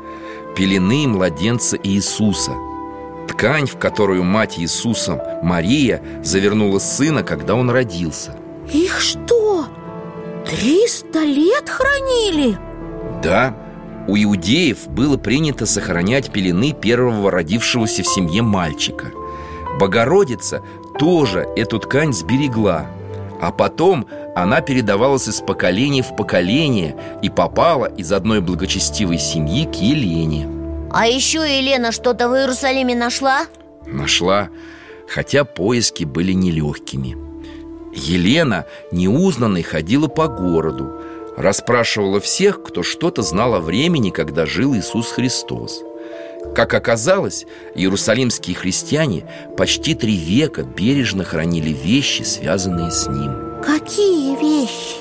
[0.56, 2.54] Пелены младенца Иисуса
[3.28, 8.36] Ткань, в которую мать Иисуса, Мария, завернула сына, когда он родился
[8.74, 9.68] Их что,
[10.48, 12.58] триста лет хранили?
[13.22, 13.56] Да,
[14.08, 19.12] у иудеев было принято сохранять пелены первого родившегося в семье мальчика.
[19.80, 20.62] Богородица
[21.00, 22.88] тоже эту ткань сберегла
[23.42, 29.76] А потом она передавалась из поколения в поколение И попала из одной благочестивой семьи к
[29.76, 30.48] Елене.
[30.92, 33.46] А еще Елена что-то в Иерусалиме нашла?
[33.88, 34.50] Нашла,
[35.08, 37.18] хотя поиски были нелегкими
[37.94, 41.02] Елена неузнанной ходила по городу
[41.42, 45.82] Расспрашивала всех, кто что-то знал о времени, когда жил Иисус Христос
[46.54, 49.26] Как оказалось, иерусалимские христиане
[49.58, 54.98] почти три века бережно хранили вещи, связанные с ним Какие вещи?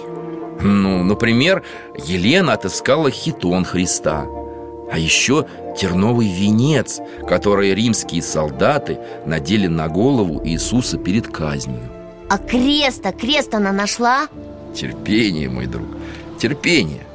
[0.62, 1.62] Ну, например,
[2.06, 4.24] Елена отыскала хитон Христа
[4.90, 11.82] А еще терновый венец, который римские солдаты надели на голову Иисуса перед казнью
[12.30, 14.28] А крест-то, крест она нашла?
[14.74, 15.88] Терпение, мой друг,
[16.40, 17.06] терпение.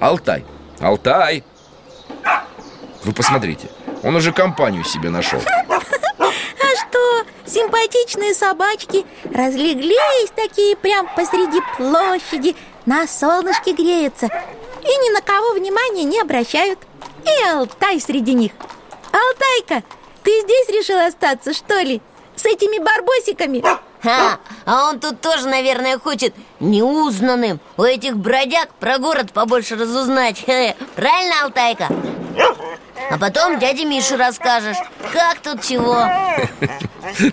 [0.00, 0.44] Алтай,
[0.80, 1.44] Алтай.
[3.04, 3.68] Вы посмотрите,
[4.02, 5.40] он уже компанию себе нашел.
[5.68, 12.56] А что, симпатичные собачки разлеглись такие прям посреди площади
[12.86, 16.78] На солнышке греются и ни на кого внимания не обращают.
[17.24, 18.52] И Алтай среди них.
[19.12, 19.86] Алтайка,
[20.24, 22.00] ты здесь решил остаться, что ли?
[22.34, 23.62] С этими барбосиками?
[24.02, 30.44] Ха, а он тут тоже, наверное, хочет неузнанным У этих бродяг про город побольше разузнать.
[30.44, 31.88] Правильно, Алтайка?
[33.10, 34.76] А потом дяде Мише расскажешь
[35.12, 36.06] Как тут чего.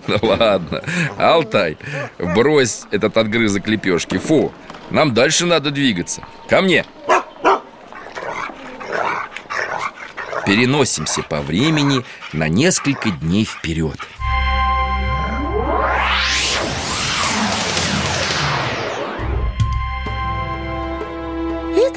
[0.07, 0.83] Ну ладно,
[1.17, 1.77] Алтай,
[2.17, 4.17] брось этот отгрызок лепешки.
[4.17, 4.51] Фу,
[4.89, 6.21] нам дальше надо двигаться.
[6.49, 6.85] Ко мне.
[10.45, 12.03] Переносимся по времени
[12.33, 13.99] на несколько дней вперед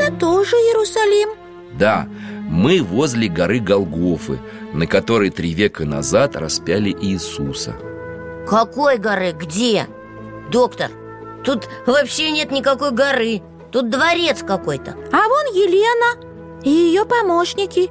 [0.02, 1.30] Это тоже Иерусалим?
[1.78, 2.08] Да,
[2.48, 4.38] мы возле горы Голгофы
[4.72, 7.74] На которой три века назад распяли Иисуса.
[8.48, 9.32] Какой горы?
[9.32, 9.86] Где?
[10.50, 10.90] Доктор,
[11.44, 13.42] тут вообще нет никакой горы.
[13.70, 14.96] Тут дворец какой-то.
[15.12, 17.90] А вон Елена и ее помощники.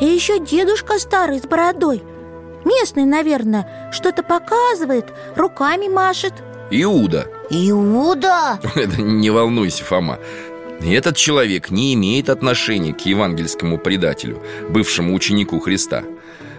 [0.00, 2.02] И еще дедушка старый с бородой.
[2.64, 6.32] Местный, наверное, что-то показывает, руками машет.
[6.70, 7.28] Иуда.
[7.50, 8.58] Иуда?
[8.98, 10.18] Не волнуйся, Фома
[10.80, 16.04] Этот человек не имеет отношения к евангельскому предателю Бывшему ученику Христа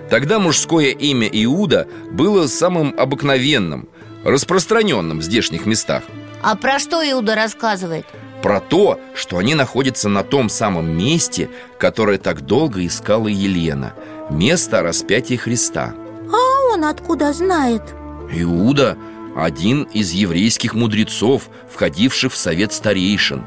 [0.09, 3.87] Тогда мужское имя Иуда было самым обыкновенным
[4.23, 6.03] Распространенным в здешних местах
[6.41, 8.05] А про что Иуда рассказывает?
[8.41, 11.49] Про то, что они находятся на том самом месте,
[11.79, 13.93] которое так долго искала Елена
[14.29, 15.93] Место распятия Христа
[16.31, 17.83] А он откуда знает?
[18.31, 18.97] Иуда–
[19.37, 23.43] один из еврейских мудрецов, входивших в совет старейшин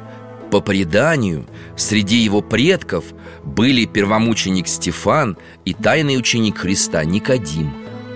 [0.50, 3.04] По преданию, среди его предков
[3.44, 7.72] были первомученик Стефан и тайный ученик Христа Никодим.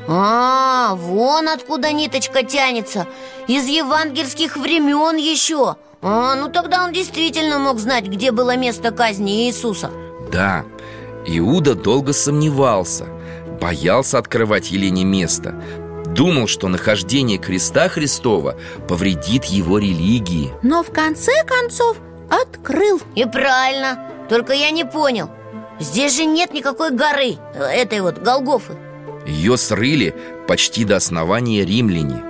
[0.06, 3.06] А, вон откуда ниточка тянется.
[3.46, 5.76] Из евангельских времен еще.
[6.02, 9.90] А, ну тогда он действительно мог знать, где было место казни Иисуса.
[10.30, 10.64] Да,
[11.26, 13.06] Иуда долго сомневался
[13.60, 15.54] Боялся открывать Елене место.
[16.14, 18.56] Думал, что нахождение креста Христова
[18.88, 20.52] повредит его религии.
[20.62, 21.96] Но в конце концов
[22.30, 23.00] открыл.
[23.14, 25.30] И правильно, только я не понял.
[25.80, 28.76] Здесь же нет никакой горы, этой вот Голгофы.
[29.26, 30.14] Ее срыли
[30.46, 32.22] почти до основания римляне.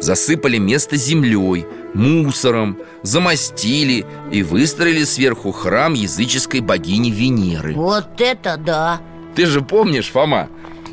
[0.00, 7.74] Засыпали место землей, мусором, замостили и выстроили сверху храм языческой богини Венеры.
[7.74, 9.00] Вот это да!
[9.34, 10.48] Ты же помнишь, Фома?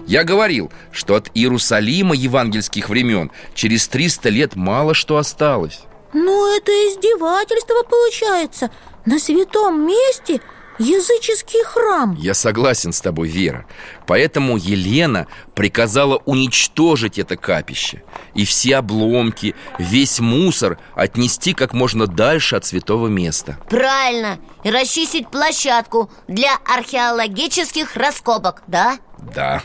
[0.07, 5.81] Я говорил, что от Иерусалима евангельских времен через 300 лет мало что осталось
[6.15, 8.71] Ну это издевательство получается.
[9.05, 10.39] На святом месте
[10.79, 12.15] языческий храм.
[12.15, 13.65] Я согласен с тобой, Вера.
[14.07, 18.01] Поэтому Елена приказала уничтожить это капище
[18.33, 23.57] И все обломки, весь мусор отнести как можно дальше от святого места.
[23.69, 28.99] Правильно, и расчистить площадку для археологических раскопок, да?
[29.33, 29.61] Да.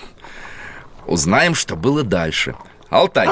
[1.07, 2.57] Узнаем, что было дальше.
[2.89, 3.29] Алтай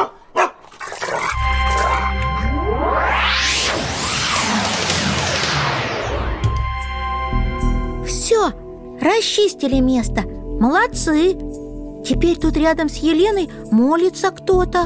[8.28, 8.52] Все,
[9.00, 10.20] расчистили место.
[10.20, 11.32] Молодцы.
[12.04, 14.84] Теперь тут рядом с Еленой молится кто-то.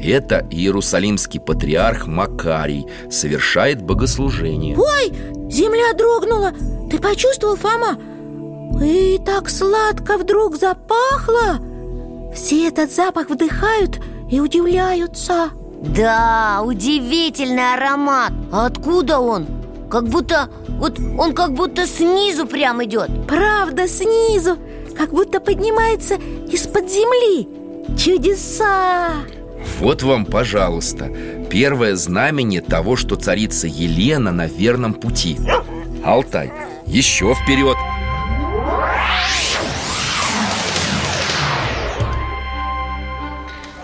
[0.00, 2.86] Это иерусалимский патриарх Макарий.
[3.10, 4.78] Совершает богослужение.
[4.78, 5.12] Ой,
[5.50, 6.52] земля дрогнула.
[6.88, 7.98] Ты почувствовал, Фома?
[8.80, 11.58] И так сладко вдруг запахло.
[12.36, 13.98] Все этот запах вдыхают
[14.30, 15.50] и удивляются.
[15.82, 18.32] Да, удивительный аромат.
[18.52, 19.48] Откуда он?
[19.90, 23.10] Как будто, вот он как будто снизу прям идет.
[23.28, 24.58] Правда, снизу.
[24.96, 26.14] Как будто поднимается
[26.50, 27.48] из-под земли.
[27.96, 29.12] Чудеса!
[29.78, 31.10] Вот вам, пожалуйста,
[31.50, 35.38] первое знамение того, что царица Елена на верном пути.
[36.04, 36.52] Алтай,
[36.86, 37.76] еще вперед.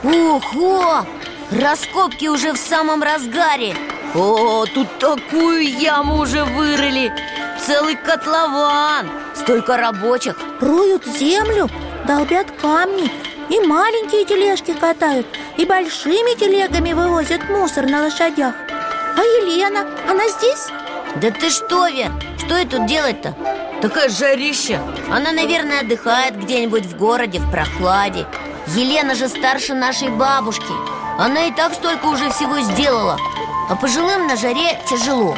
[0.02, 1.06] Ого!
[1.50, 3.76] Раскопки уже в самом разгаре
[4.14, 7.10] О, тут такую яму уже вырыли.
[7.58, 9.08] Целый котлован.
[9.34, 10.36] Столько рабочих.
[10.60, 11.70] Роют землю,
[12.06, 13.10] долбят камни.
[13.48, 15.26] И маленькие тележки катают
[15.58, 18.54] И большими телегами вывозят мусор на лошадях.
[19.16, 20.68] А Елена, она здесь?
[21.16, 23.34] Да ты что, Вер, что ей тут делать-то?
[23.80, 24.80] Такая жарища.
[25.10, 28.26] Она, наверное, отдыхает где-нибудь в городе, в прохладе.
[28.68, 30.72] Елена же старше нашей бабушки
[31.18, 33.18] Она и так столько уже всего сделала
[33.68, 35.36] А пожилым на жаре тяжело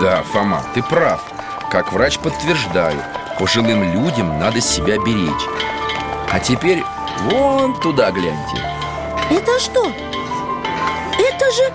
[0.00, 1.20] Да, Фома, ты прав
[1.70, 3.02] Как врач подтверждаю
[3.38, 5.46] Пожилым людям надо себя беречь
[6.30, 6.82] А теперь
[7.22, 8.60] вон туда гляньте
[9.30, 9.92] Это что?
[11.18, 11.72] Это же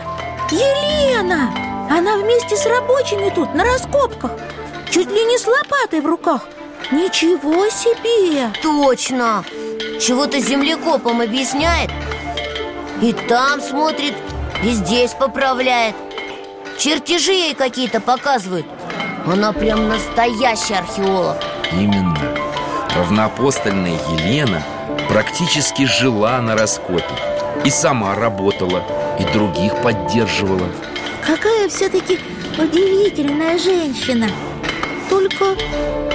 [0.51, 1.51] Елена!
[1.89, 4.32] Она вместе с рабочими тут, на раскопках
[4.91, 6.41] Чуть ли не с лопатой в руках
[6.91, 8.51] Ничего себе!
[8.61, 9.43] Точно!
[10.01, 11.91] Чего-то землекопом объясняет
[13.01, 14.13] И там смотрит,
[14.63, 15.95] и здесь поправляет.
[16.77, 18.67] Чертежи ей какие-то показывают.
[19.25, 21.37] Она прям настоящий археолог.
[21.71, 22.15] Именно.
[22.95, 24.61] Равноапостольная Елена
[25.09, 27.03] практически жила на раскопе.
[27.65, 28.83] И сама работала,
[29.19, 30.69] и других поддерживала.
[31.25, 32.19] Какая все-таки
[32.55, 34.29] удивительная женщина.
[35.09, 35.55] Только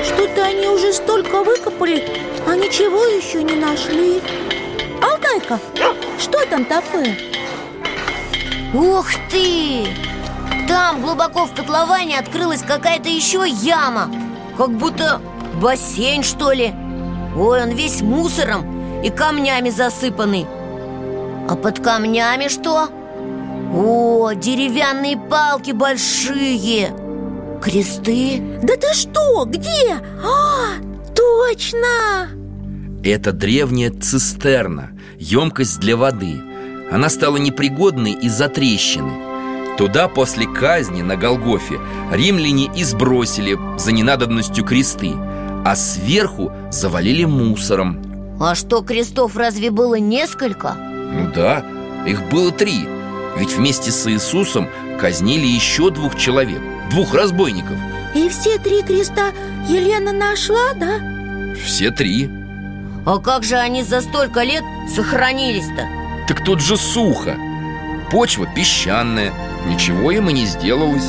[0.04, 2.04] что-то они уже столько выкопали,
[2.46, 4.22] а ничего еще не нашли
[5.36, 5.60] Алтайка,
[6.18, 7.16] что там такое?
[8.72, 9.86] Ух ты!
[10.66, 14.10] Там глубоко в котловане открылась какая-то еще яма
[14.56, 15.20] Как будто
[15.60, 16.72] бассейн, что ли
[17.36, 20.46] Ой, он весь мусором и камнями засыпанный
[21.48, 22.88] А под камнями что?
[23.74, 26.90] О, деревянные палки большие
[27.62, 30.00] Кресты Да ты что, где?
[30.24, 30.80] А,
[31.14, 32.30] точно!
[33.04, 36.40] Это древняя цистерна, емкость для воды.
[36.90, 39.12] Она стала непригодной из-за трещины.
[39.76, 41.78] Туда после казни на Голгофе
[42.10, 45.12] римляне и сбросили за ненадобностью кресты
[45.64, 48.00] А сверху завалили мусором.
[48.40, 50.74] А что, крестов разве было несколько?
[50.74, 51.64] Ну да,
[52.06, 52.86] их было три.
[53.36, 56.60] Ведь вместе с Иисусом казнили еще двух человек
[56.90, 57.76] Двух разбойников.
[58.14, 59.32] И все три креста
[59.68, 61.00] Елена нашла, да?
[61.64, 62.30] Все три
[63.06, 65.88] А как же они за столько лет сохранились-то?
[66.26, 67.36] Так тут же сухо
[68.10, 69.32] Почва песчаная
[69.64, 71.08] Ничего им и не сделалось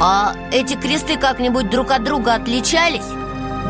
[0.00, 3.06] А эти кресты как-нибудь друг от друга отличались?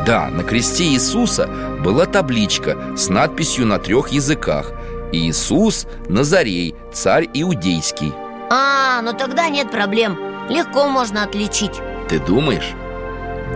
[0.06, 1.46] Да, на кресте Иисуса
[1.84, 4.72] была табличка с надписью на трех языках
[5.12, 8.14] Иисус Назарей, царь иудейский
[8.50, 12.72] А, ну тогда нет проблем Легко можно отличить Ты думаешь?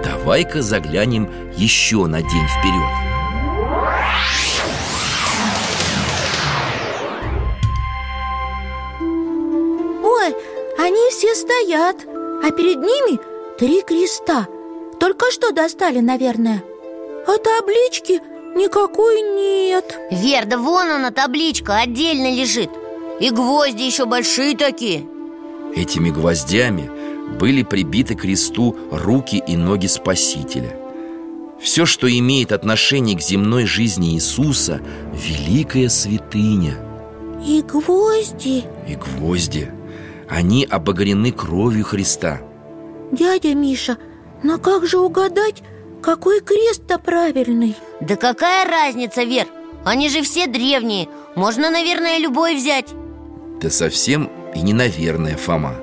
[0.05, 3.12] Давай-ка заглянем еще на день вперед
[11.23, 11.99] все стоят
[12.43, 13.21] А перед ними
[13.57, 14.49] три креста.
[14.99, 16.65] Только что достали, наверное.
[17.29, 18.21] А таблички
[18.57, 20.01] никакой нет.
[20.11, 22.71] Вер, да вон она табличка отдельно лежит.
[23.21, 25.07] И гвозди еще большие такие.
[25.77, 26.91] Этими гвоздями
[27.39, 30.77] были прибиты к кресту руки и ноги Спасителя.
[31.61, 34.81] Все, что имеет отношение к земной жизни Иисуса–
[35.15, 36.77] великая святыня.
[37.47, 38.65] И гвозди.
[38.89, 39.71] И гвозди
[40.33, 42.41] Они обогрены кровью Христа.
[43.13, 43.99] Дядя Миша,
[44.43, 45.63] но как же угадать,
[46.01, 47.77] какой крест-то правильный?
[48.01, 49.47] Да какая разница, Вер?
[49.85, 51.11] Они же все древние.
[51.37, 52.95] Можно, наверное, любой взять.
[53.61, 55.75] Да совсем и не наверное, Фома.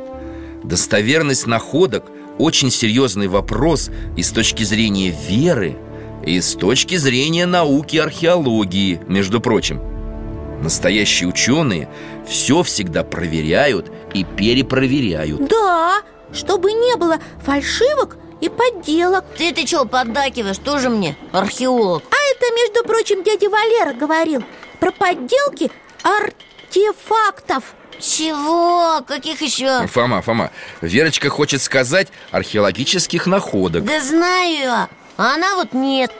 [0.63, 2.05] Достоверность находок–
[2.39, 5.77] очень серьезный вопрос и с точки зрения веры,
[6.25, 9.79] и с точки зрения науки археологии, между прочим
[10.61, 11.89] Настоящие ученые
[12.27, 15.47] все всегда проверяют и перепроверяют.
[15.47, 16.01] Да,
[16.33, 19.25] чтобы не было фальшивок и подделок.
[19.37, 22.03] Ты-ты что, поддакиваешь, тоже мне археолог.
[22.11, 24.43] А это, между прочим, дядя Валера говорил
[24.79, 25.71] Про подделки
[26.03, 27.75] артефактов.
[27.99, 29.01] Чего?
[29.05, 29.85] Каких еще?
[29.87, 30.51] Фома, Фома,
[30.81, 33.83] Верочка хочет сказать археологических находок.
[33.83, 34.59] Да знаю.
[34.59, 36.11] Я, а она вот нет.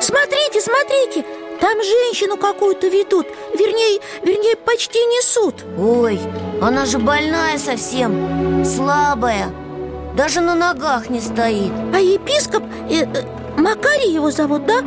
[0.00, 1.24] Смотрите, смотрите,
[1.62, 3.28] там женщину какую-то ведут.
[3.54, 5.64] Вернее, вернее, почти несут.
[5.78, 6.18] Ой,
[6.60, 8.64] она же больная совсем.
[8.64, 9.48] Слабая.
[10.16, 11.70] Даже на ногах не стоит.
[11.94, 13.24] А епископ, э, э,
[13.56, 14.80] Макарий его зовут, да?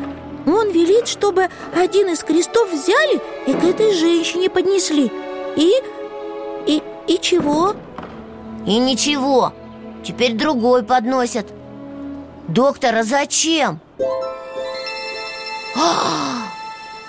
[0.45, 5.09] Он велит, чтобы один из крестов взяли и к этой женщине поднесли.
[5.55, 5.71] И...
[6.67, 6.83] и...
[7.07, 7.73] и чего?
[8.65, 9.53] И ничего.
[10.03, 11.45] Теперь другой подносят.
[12.49, 13.79] Доктор, а зачем?
[15.77, 16.44] А,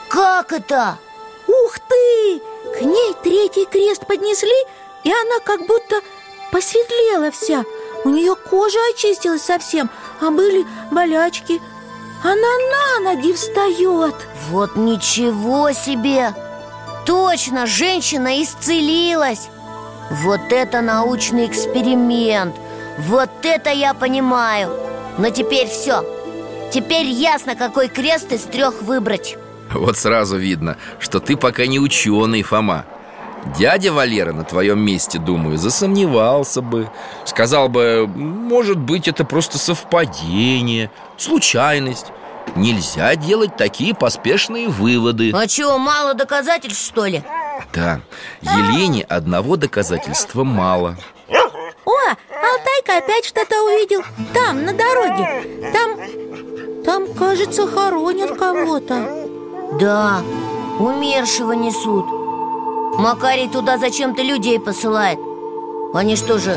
[0.08, 0.98] как это?
[1.46, 2.42] Ух ты!
[2.78, 4.66] К ней третий крест поднесли,
[5.04, 6.00] и она как будто
[6.50, 7.64] посветлела вся
[8.04, 9.90] У нее кожа очистилась совсем
[10.20, 11.60] а были болячки
[12.22, 14.14] Она на ноги встает
[14.50, 16.34] Вот ничего себе!
[17.04, 19.48] Точно, женщина исцелилась!
[20.10, 22.56] Вот это научный эксперимент!
[22.98, 24.70] Вот это я понимаю!
[25.18, 26.04] Но теперь все
[26.72, 29.36] Теперь ясно, какой крест из трех выбрать
[29.72, 32.84] Вот сразу видно, что ты пока не ученый, Фома.
[33.58, 36.90] Дядя Валера на твоем месте, думаю, засомневался бы.
[37.24, 42.06] Сказал бы, может быть, это просто совпадение, случайность.
[42.54, 45.32] Нельзя делать такие поспешные выводы.
[45.32, 47.22] А чего, мало доказательств, что ли?
[47.72, 48.00] Да,
[48.42, 50.96] Елене одного доказательства мало.
[51.28, 54.02] О, Алтайка опять что-то увидел.
[54.34, 55.72] Там, на дороге.
[55.72, 59.25] Там, там, кажется, хоронят кого-то
[59.72, 60.22] Да,
[60.78, 62.06] умершего несут.
[62.98, 65.18] Макарий туда зачем-то людей посылает.
[65.92, 66.56] Они что же,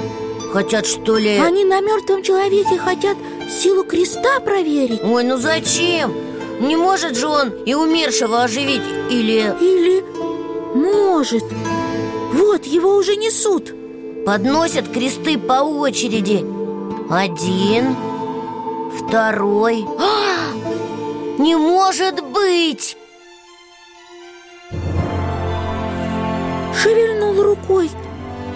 [0.53, 1.37] хотят что ли...
[1.37, 3.17] Они на мертвом человеке хотят
[3.49, 5.03] силу креста проверить.
[5.03, 6.13] Ой, ну зачем?
[6.61, 9.53] Не может же он и умершего оживить Или?
[9.61, 10.03] Или,
[10.75, 11.43] может.
[12.33, 13.73] Вот, его уже несут.
[14.25, 16.45] Подносят кресты по очереди.
[17.09, 17.95] Один,
[18.97, 19.85] второй.
[19.97, 21.39] А!
[21.39, 22.97] Не может быть!
[27.49, 27.89] Рукой.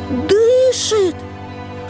[0.09, 1.15] Дышит.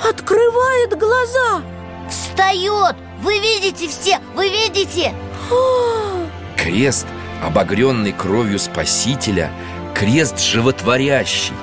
[0.08, 1.62] Открывает глаза.
[2.10, 2.96] Встает!
[3.22, 4.20] Вы видите все?
[4.36, 5.14] Вы видите?
[5.50, 6.26] А,
[6.58, 7.08] Крест,
[7.42, 9.50] обогренный кровью Спасителя
[9.94, 11.54] Крест животворящий,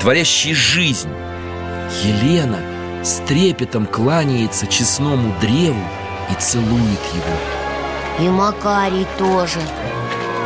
[0.00, 1.10] творящий жизнь.
[2.02, 2.58] Елена
[3.02, 5.82] с трепетом кланяется честному древу
[6.30, 8.26] и целует его.
[8.26, 9.60] И Макарий тоже.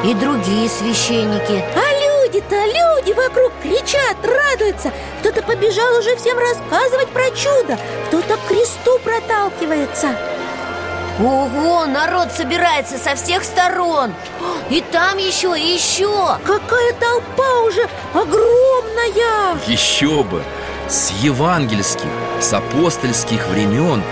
[0.05, 1.65] И другие священники.
[1.75, 2.02] А
[2.33, 4.93] люди-то, люди вокруг кричат, радуются.
[5.21, 7.79] Кто-то побежал уже всем рассказывать про чудо
[8.09, 10.17] Кто-то к кресту проталкивается.
[11.21, 14.13] Ого, народ собирается со всех сторон.
[14.71, 16.39] И там еще, и еще.
[16.45, 19.59] Какая толпа уже огромная.
[19.67, 20.43] Еще бы!
[20.89, 22.09] С евангельских,
[22.41, 24.03] с апостольских времен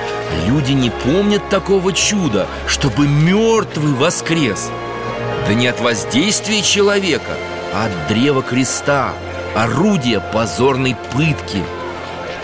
[0.47, 4.71] люди не помнят такого чуда, чтобы мертвый воскрес.
[5.47, 9.13] Да не от воздействия человека, а от древа креста,
[9.55, 11.63] орудия позорной пытки.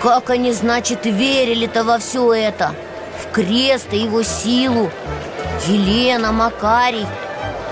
[0.02, 2.74] Как они, значит, верили-то во все это?
[3.22, 4.90] В крест и его силу?
[5.66, 7.06] Елена, Макарий.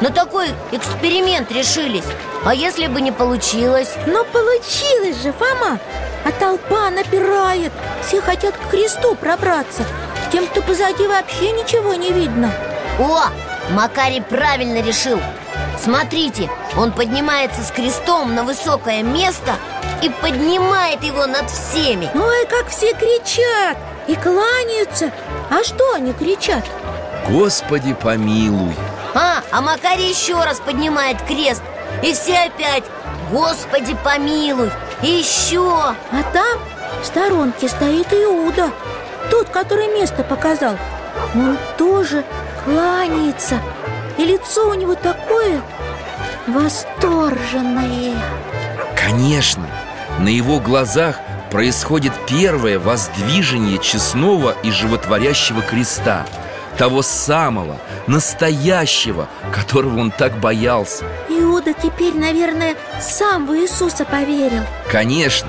[0.01, 2.05] На такой эксперимент решились.
[2.45, 3.95] А если бы не получилось?
[4.07, 5.79] Но получилось же, Фома.
[6.25, 7.73] А толпа напирает.
[8.07, 9.85] Все хотят к кресту пробраться.
[10.33, 12.51] Тем, кто позади вообще ничего не видно.
[12.99, 13.27] О,
[13.71, 15.21] Макарий правильно решил.
[15.79, 19.57] Смотрите, он поднимается с крестом на высокое место
[20.03, 22.11] И поднимает его над всеми.
[22.15, 25.11] Ой, как все кричат и кланяются.
[25.51, 26.65] А что они кричат?
[27.29, 28.75] Господи, помилуй!
[29.15, 31.63] А, а Макарий еще раз поднимает крест.
[32.03, 32.85] И все опять
[33.31, 34.71] Господи помилуй
[35.03, 35.71] И еще.
[35.71, 36.59] А там
[37.01, 38.71] в сторонке стоит Иуда
[39.31, 40.77] Тот, который место показал.
[41.35, 42.25] Он тоже
[42.65, 43.61] кланяется.
[44.19, 45.63] И лицо у него такое
[46.47, 48.15] восторженное
[48.97, 49.67] Конечно,
[50.19, 51.21] на его глазах
[51.51, 56.27] происходит первое воздвижение честного и животворящего креста
[56.79, 61.05] Того самого, настоящего, которого он так боялся.
[61.29, 64.63] Иуда теперь, наверное, сам в Иисуса поверил.
[64.91, 65.49] Конечно,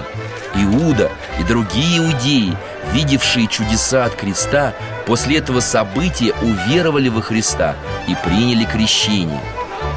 [0.54, 2.56] Иуда и другие иудеи,
[2.94, 4.74] видевшие чудеса от креста,
[5.06, 7.76] после этого события уверовали во Христа
[8.08, 9.42] и приняли крещение.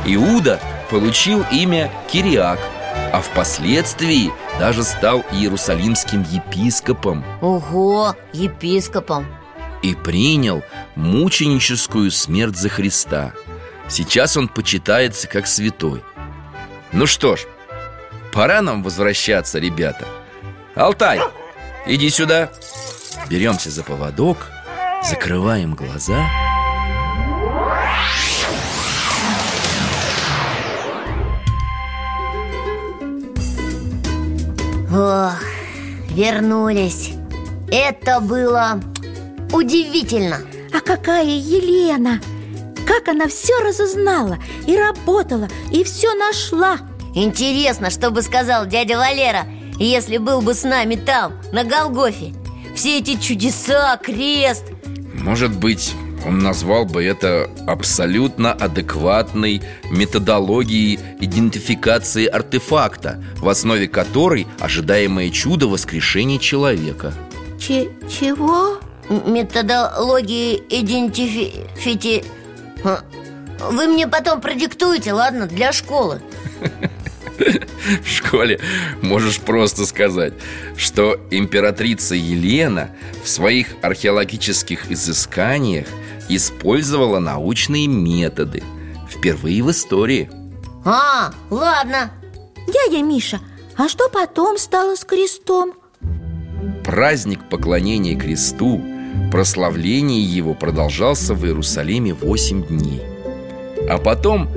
[0.06, 0.58] Иуда
[0.90, 2.58] получил имя Кириак,
[3.12, 9.26] а впоследствии даже стал иерусалимским епископом Ого, епископом
[9.82, 10.62] и принял
[10.96, 13.32] мученическую смерть за Христа.
[13.88, 16.02] Сейчас он почитается как святой.
[16.92, 17.40] Ну что ж,
[18.32, 20.06] пора нам возвращаться, ребята.
[20.74, 21.20] Алтай,
[21.86, 22.50] иди сюда.
[23.28, 24.48] Беремся за поводок,
[25.02, 26.47] закрываем глаза.
[34.90, 35.34] Ох,
[36.10, 37.10] вернулись.
[37.70, 38.80] Это было
[39.52, 40.38] удивительно.
[40.72, 42.20] А какая Елена!
[42.86, 46.78] Как она все разузнала и работала, и все нашла?
[47.14, 49.46] Интересно, что бы сказал дядя Валера
[49.78, 52.32] Если был бы с нами там, на Голгофе.
[52.74, 54.64] Все эти чудеса, крест.
[55.14, 55.94] Может быть,
[56.26, 66.38] он назвал бы это абсолютно адекватной методологией идентификации артефакта, в основе которой ожидаемое чудо воскрешения
[66.38, 67.12] человека.
[67.58, 68.80] Че чего?
[69.08, 72.24] Методологии идентифити...
[73.70, 76.22] Вы мне потом продиктуете, ладно, для школы
[78.02, 78.60] В школе
[79.02, 80.34] можешь просто сказать,
[80.76, 82.90] что императрица Елена
[83.22, 85.86] в своих археологических изысканиях
[86.28, 88.62] использовала научные методы
[89.08, 90.30] Впервые в истории.
[90.84, 92.12] А, ладно.
[92.66, 93.40] Дядя Миша,
[93.76, 95.72] а что потом стало с крестом?
[96.84, 98.80] Праздник поклонения кресту,
[99.32, 103.02] прославление его продолжался в Иерусалиме 8 дней.
[103.88, 104.48] А потом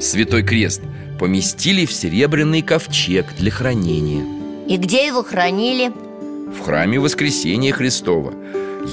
[0.00, 0.82] Святой Крест
[1.22, 4.24] поместили в серебряный ковчег для хранения
[4.66, 5.92] И где его хранили?
[6.52, 8.34] В храме Воскресения Христова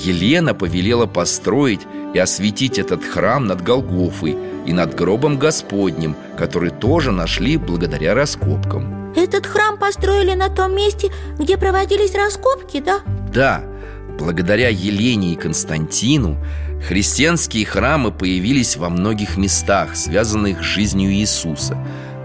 [0.05, 1.81] Елена повелела построить
[2.13, 9.11] и осветить этот храм над Голгофой и над гробом Господним, который тоже нашли благодаря раскопкам
[9.15, 12.99] Этот храм построили на том месте, где проводились раскопки, да?
[13.33, 13.63] Да,
[14.19, 16.37] благодаря Елене и Константину
[16.87, 21.75] христианские храмы появились во многих местах, связанных с жизнью Иисуса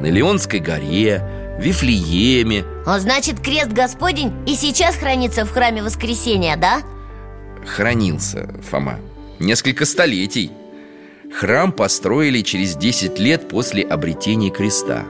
[0.05, 1.23] На Леонской горе,
[1.59, 2.63] Вифлееме.
[2.85, 6.83] А значит, крест Господень и сейчас хранится в храме Воскресения, да?
[7.65, 9.01] Хранился, Фома,
[9.39, 10.51] несколько столетий.
[11.33, 15.07] Храм построили через 10 лет после обретения креста.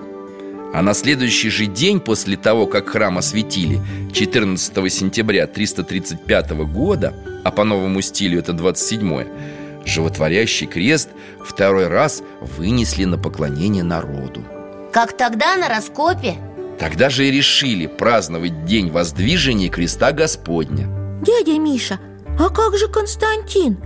[0.73, 3.81] А на следующий же день после того, как храм осветили
[4.13, 9.25] 14 сентября 335 года А по новому стилю это 27
[9.85, 11.09] Животворящий крест
[11.45, 14.45] второй раз вынесли на поклонение народу
[14.95, 16.37] Как тогда на раскопе?
[16.79, 20.87] Тогда же и решили праздновать День воздвижения креста Господня.
[21.21, 21.99] Дядя Миша,
[22.39, 23.83] а как же Константин?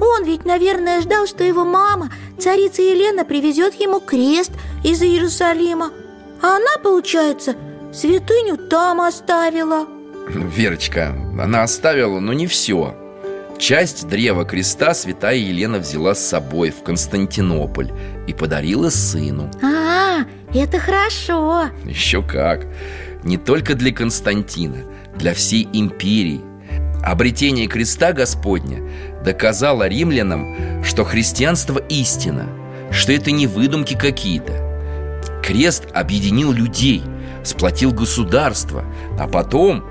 [0.00, 4.52] Он ведь, наверное, ждал, что его мама, царица Елена, привезет ему крест
[4.82, 5.90] из Иерусалима.
[6.40, 7.54] А она, получается,
[7.92, 9.86] святыню там оставила.
[10.26, 12.96] Верочка, она оставила, но не все
[13.58, 17.90] Часть древа креста святая Елена взяла с собой в Константинополь
[18.26, 19.50] И подарила сыну.
[19.62, 20.05] А,
[20.56, 21.70] это хорошо.
[21.84, 22.66] Еще как.
[23.24, 24.84] Не только для Константина
[25.16, 26.40] Для всей империи.
[27.02, 28.82] Обретение креста Господня
[29.24, 32.48] доказало римлянам, что христианство истина
[32.90, 34.64] Что это не выдумки какие-то.
[35.44, 37.02] Крест объединил людей,
[37.44, 38.84] сплотил государство
[39.18, 39.84] А потом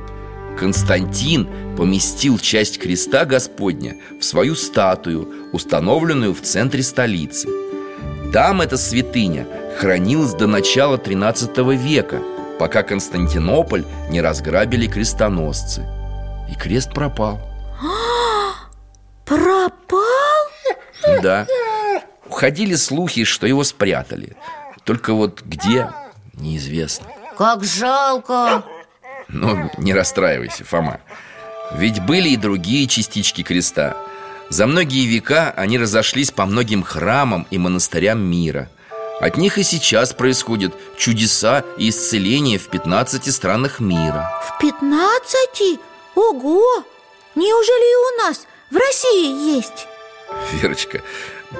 [0.58, 7.50] Константин поместил часть креста Господня в свою статую, установленную в центре столицы.
[8.32, 9.46] Там эта святыня
[9.76, 12.22] хранилась до начала 13 века
[12.58, 15.86] Пока Константинополь не разграбили крестоносцы.
[16.50, 17.40] И крест пропал.
[19.26, 20.00] Пропал?
[21.22, 21.48] Да.
[22.28, 24.38] Уходили слухи, что его спрятали.
[24.84, 25.90] Только вот где,
[26.34, 27.08] неизвестно.
[27.38, 28.64] Как жалко!
[29.28, 31.02] Ну, не расстраивайся, Фома.
[31.74, 33.98] Ведь были и другие частички креста.
[34.50, 38.70] За многие века они разошлись по многим храмам и монастырям мира
[39.20, 45.80] От них и сейчас происходят чудеса и исцеления в 15 странах мира В пятнадцати?
[46.16, 46.84] Ого!
[47.36, 49.88] Неужели и у нас в России есть?
[50.54, 51.02] Верочка,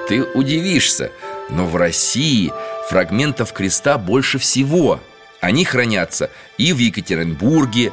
[0.08, 1.12] ты удивишься
[1.48, 2.52] Но в России
[2.90, 5.00] фрагментов креста больше всего
[5.40, 7.92] Они хранятся и в Екатеринбурге,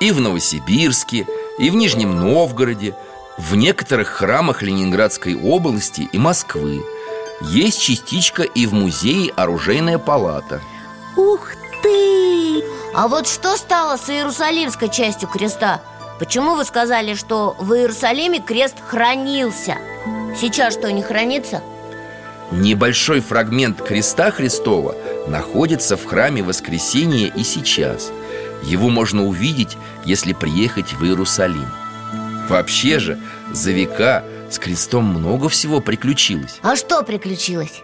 [0.00, 1.26] и в Новосибирске,
[1.58, 2.96] и в Нижнем Новгороде
[3.38, 6.82] В некоторых храмах Ленинградской области и Москвы
[7.48, 10.60] Есть частичка и в музее «Оружейная палата»
[11.16, 11.50] Ух
[11.82, 12.64] ты!
[12.94, 15.80] А вот что стало с Иерусалимской частью креста?
[16.18, 19.76] Почему вы сказали, что в Иерусалиме крест хранился?
[20.40, 21.62] Сейчас что, не хранится?
[22.50, 24.94] Небольшой фрагмент креста Христова
[25.26, 28.10] находится в храме Воскресения и сейчас
[28.62, 31.68] Его можно увидеть, если приехать в Иерусалим
[32.48, 33.18] Вообще же,
[33.52, 34.24] за века
[34.54, 37.82] с крестом много всего приключилось А что приключилось?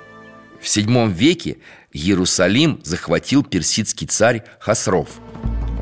[0.60, 1.58] В седьмом веке
[1.92, 5.08] Иерусалим захватил персидский царь Хасров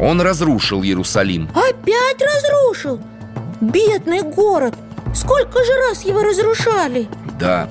[0.01, 3.01] Он разрушил Иерусалим Опять разрушил?
[3.61, 4.75] Бедный город!
[5.15, 7.09] Сколько же раз его разрушали?
[7.39, 7.69] Да,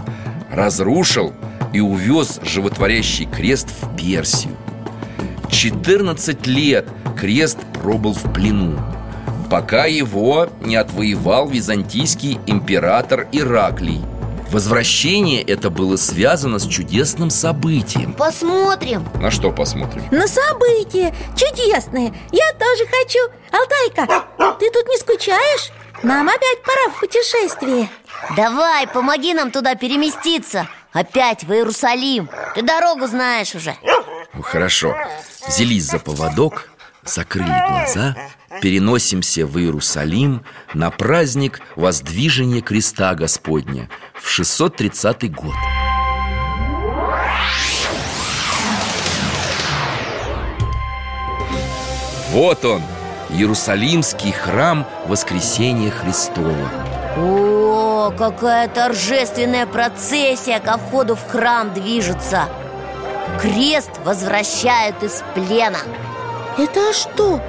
[0.51, 1.33] разрушил
[1.73, 4.55] и увез животворящий крест в Персию
[5.49, 6.87] 14 лет
[7.17, 8.77] крест пробыл в плену
[9.49, 14.01] Пока его не отвоевал византийский император Ираклий.
[14.51, 18.13] Возвращение это было связано с чудесным событием.
[18.13, 19.07] Посмотрим.
[19.21, 20.03] На что посмотрим?
[20.11, 22.13] На события чудесные.
[22.31, 23.19] Я тоже хочу.
[23.51, 24.25] Алтайка,
[24.59, 25.71] ты тут не скучаешь?
[26.03, 27.89] Нам опять пора в путешествие.
[28.35, 30.67] Давай, помоги нам туда переместиться.
[30.91, 32.29] Опять в Иерусалим.
[32.55, 33.75] Ты дорогу знаешь уже.
[34.33, 34.95] Ну, Хорошо,
[35.47, 36.69] взялись за поводок
[37.09, 38.15] закрыли глаза,
[38.61, 40.43] переносимся в Иерусалим
[40.73, 45.55] на праздник Воздвижения Креста Господня в 630 год.
[52.31, 52.81] Вот он,
[53.29, 56.69] Иерусалимский храм Воскресения Христова.
[57.17, 62.47] О, какая торжественная процессия ко входу в храм движется
[63.41, 65.79] Крест возвращают из плена
[66.57, 67.41] Это что,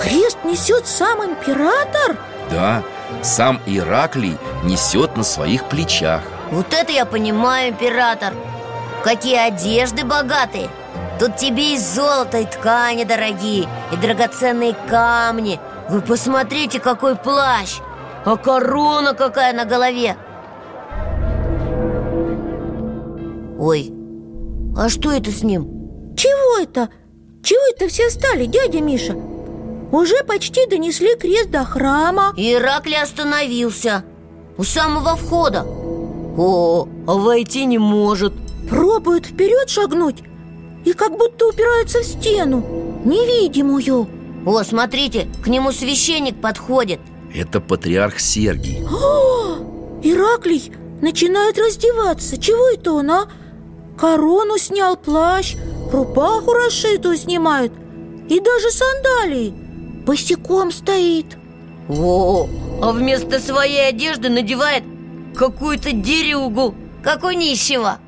[0.00, 2.16] крест несет сам император?
[2.50, 2.82] Да,
[3.22, 8.32] сам Ираклий несет на своих плечах Вот это я понимаю, император
[9.04, 10.68] Какие одежды богатые
[11.18, 17.78] Тут тебе и золото, и ткани дорогие, и драгоценные камни Вы посмотрите, какой плащ
[18.24, 20.16] А корона какая на голове
[23.58, 23.92] Ой,
[24.76, 26.14] а что это с ним?
[26.16, 26.88] Чего это?
[27.42, 29.14] Чего это все стали, дядя Миша?
[29.92, 32.32] Уже почти донесли крест до храма.
[32.36, 34.04] Ираклий остановился
[34.56, 35.64] У самого входа.
[35.64, 38.32] О, а войти не может.
[38.68, 40.22] Пробует вперед шагнуть
[40.84, 42.64] И как будто упирается в стену
[43.04, 44.08] Невидимую.
[44.46, 47.00] О, смотрите, к нему священник подходит.
[47.34, 48.78] Это патриарх Сергий.
[50.02, 50.72] Ираклий
[51.02, 52.38] начинает раздеваться.
[52.38, 53.28] Чего это он, а?
[53.98, 55.56] Корону снял, плащ
[55.92, 57.72] Рубаху расшитую снимает
[58.28, 59.69] И даже сандалии
[60.10, 61.38] Босиком стоит.
[61.88, 62.48] О,
[62.82, 64.82] а вместо своей одежды надевает
[65.36, 66.74] какую-то дерюгу.
[67.00, 67.98] Как у нищего.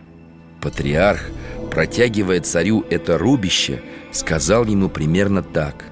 [0.61, 1.31] Патриарх,
[1.71, 5.85] протягивая царю это рубище, сказал ему примерно так.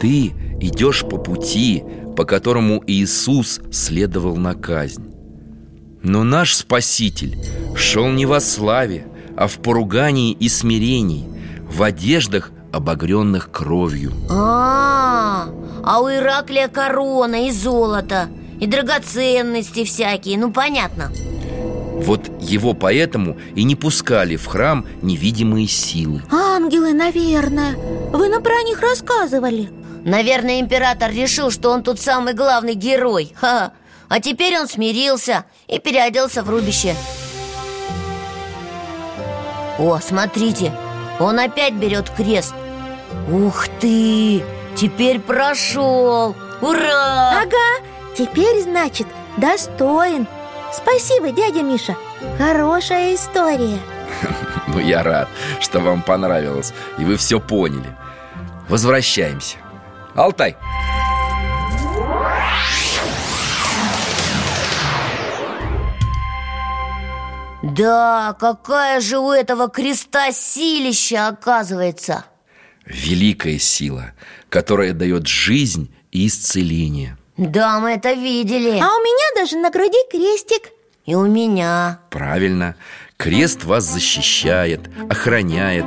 [0.00, 1.84] Ты идешь по пути,
[2.16, 5.14] по которому Иисус следовал на казнь.
[6.02, 7.38] Но наш Спаситель
[7.76, 11.28] шел не во славе, а в поругании и смирении
[11.70, 14.12] В одеждах, обогренных кровью.
[14.30, 15.48] А,
[15.82, 18.28] а у Ираклия корона и золото
[18.60, 21.10] И драгоценности всякие, ну понятно.
[21.96, 26.22] Вот его поэтому и не пускали в храм невидимые силы.
[26.30, 27.74] Ангелы, наверное.
[28.12, 29.70] Вы нам про них рассказывали.
[30.04, 33.32] Наверное, император решил, что он тут самый главный герой.
[33.34, 33.72] Ха.
[34.08, 36.94] А теперь он смирился и переоделся в рубище.
[39.78, 40.72] О, смотрите,
[41.18, 42.54] он опять берет крест
[43.30, 44.44] Ух ты,
[44.76, 46.34] теперь прошел!
[46.60, 47.42] Ура!
[47.42, 47.84] Ага,
[48.16, 49.06] теперь, значит,
[49.36, 50.26] достоин.
[50.72, 51.96] Спасибо, дядя Миша.
[52.38, 53.78] Хорошая история.
[54.68, 55.28] Ну, я рад,
[55.60, 57.96] что вам понравилось И вы все поняли.
[58.68, 59.56] Возвращаемся.
[60.14, 60.56] Алтай!
[67.62, 72.24] Да, какая же у этого креста силища оказывается
[72.86, 74.12] Великая сила,
[74.48, 77.18] которая дает жизнь и исцеление.
[77.36, 78.78] Да, мы это видели.
[78.80, 80.70] А у меня даже на груди крестик.
[81.04, 82.00] И у меня.
[82.10, 82.76] Правильно,
[83.16, 85.86] крест вас защищает, охраняет.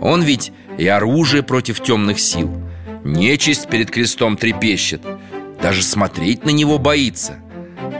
[0.00, 2.50] Он ведь и оружие против темных сил.
[3.04, 5.02] Нечисть перед крестом трепещет.
[5.62, 7.36] Даже смотреть на него боится.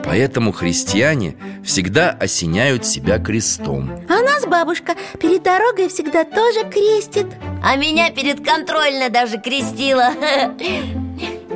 [0.05, 3.91] Поэтому христиане всегда осеняют себя крестом.
[4.09, 7.27] А нас бабушка перед дорогой всегда тоже крестит
[7.63, 10.11] А меня перед контрольной даже крестила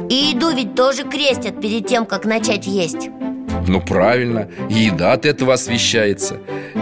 [0.09, 3.09] И еду ведь тоже крестят перед тем, как начать есть.
[3.67, 6.39] Ну правильно, еда от этого освещается.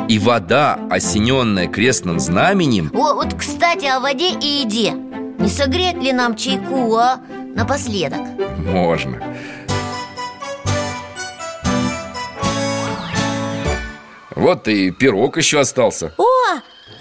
[0.08, 2.90] И вода, осененная крестным знаменем.
[2.92, 4.90] О, вот, кстати, о воде и еде.
[4.90, 7.20] Не согреть ли нам чайку, а?
[7.54, 8.20] Напоследок.
[8.58, 9.22] Можно.
[14.34, 16.12] Вот и пирог еще остался.
[16.18, 16.24] О,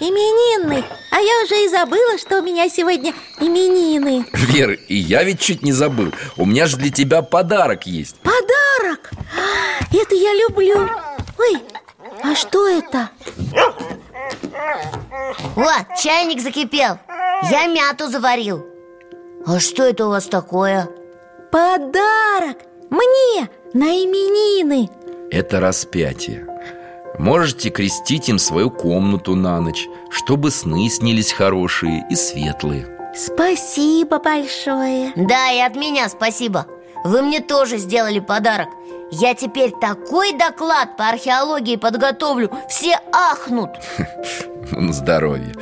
[0.08, 5.40] именинный А я уже и забыла, что у меня сегодня именины Вера, и я ведь
[5.40, 9.10] чуть не забыл У меня же для тебя подарок есть Подарок!
[9.36, 10.88] А, Это я люблю
[11.38, 11.58] Ой,
[12.22, 13.10] а что это?
[15.56, 16.98] О, чайник закипел
[17.50, 18.66] Я мяту заварил
[19.46, 20.88] А что это у вас такое?
[21.50, 22.58] Подарок!
[22.90, 24.90] Мне на именины
[25.30, 26.46] Это распятие
[27.22, 32.88] Можете крестить им свою комнату на ночь Чтобы сны снились хорошие и светлые.
[33.14, 35.12] Спасибо большое.
[35.14, 36.66] Да, и от меня спасибо.
[37.04, 38.70] Вы мне тоже сделали подарок.
[39.12, 42.50] Я теперь такой доклад по археологии подготовлю.
[42.68, 43.70] Все ахнут.
[44.72, 45.54] Ну, На здоровье.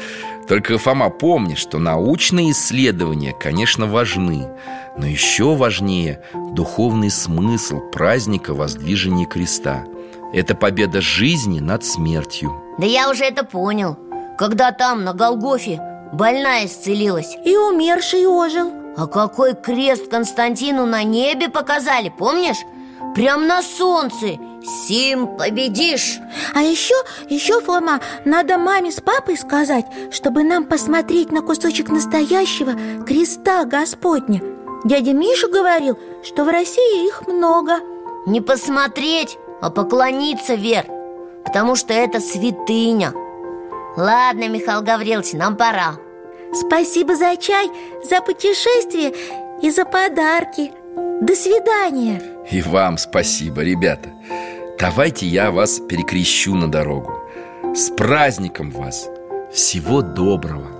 [0.49, 4.49] Только, Фома, помни, что научные исследования, конечно, важны
[4.97, 6.23] Но еще важнее
[6.55, 9.85] духовный смысл праздника Воздвижения Креста
[10.33, 12.53] Это победа жизни над смертью.
[12.79, 13.97] Да я уже это понял.
[14.39, 15.81] Когда там, на Голгофе,
[16.13, 17.37] Больная исцелилась.
[17.45, 18.73] И умерший ожил.
[18.97, 22.59] А какой крест Константину на небе показали, помнишь?
[23.15, 24.39] Прям на солнце.
[24.63, 26.19] Сим победишь.
[26.55, 26.95] А еще,
[27.29, 32.75] еще, Фома, надо маме с папой сказать Чтобы нам посмотреть на кусочек настоящего
[33.07, 34.43] креста Господня.
[34.85, 37.79] Дядя Миша говорил, что в России их много.
[38.27, 40.87] Не посмотреть, а поклониться, Вер
[41.45, 43.13] Потому что это святыня.
[43.97, 45.97] Ладно, Михаил Гаврилович, нам пора.
[46.53, 47.69] Спасибо за чай,
[48.09, 49.13] за путешествие
[49.63, 50.73] и за подарки.
[51.21, 52.23] До свидания.
[52.51, 54.11] И вам спасибо, ребята.
[54.79, 57.13] Давайте я вас перекрещу на дорогу.
[57.75, 59.09] С праздником вас!
[59.53, 60.80] Всего доброго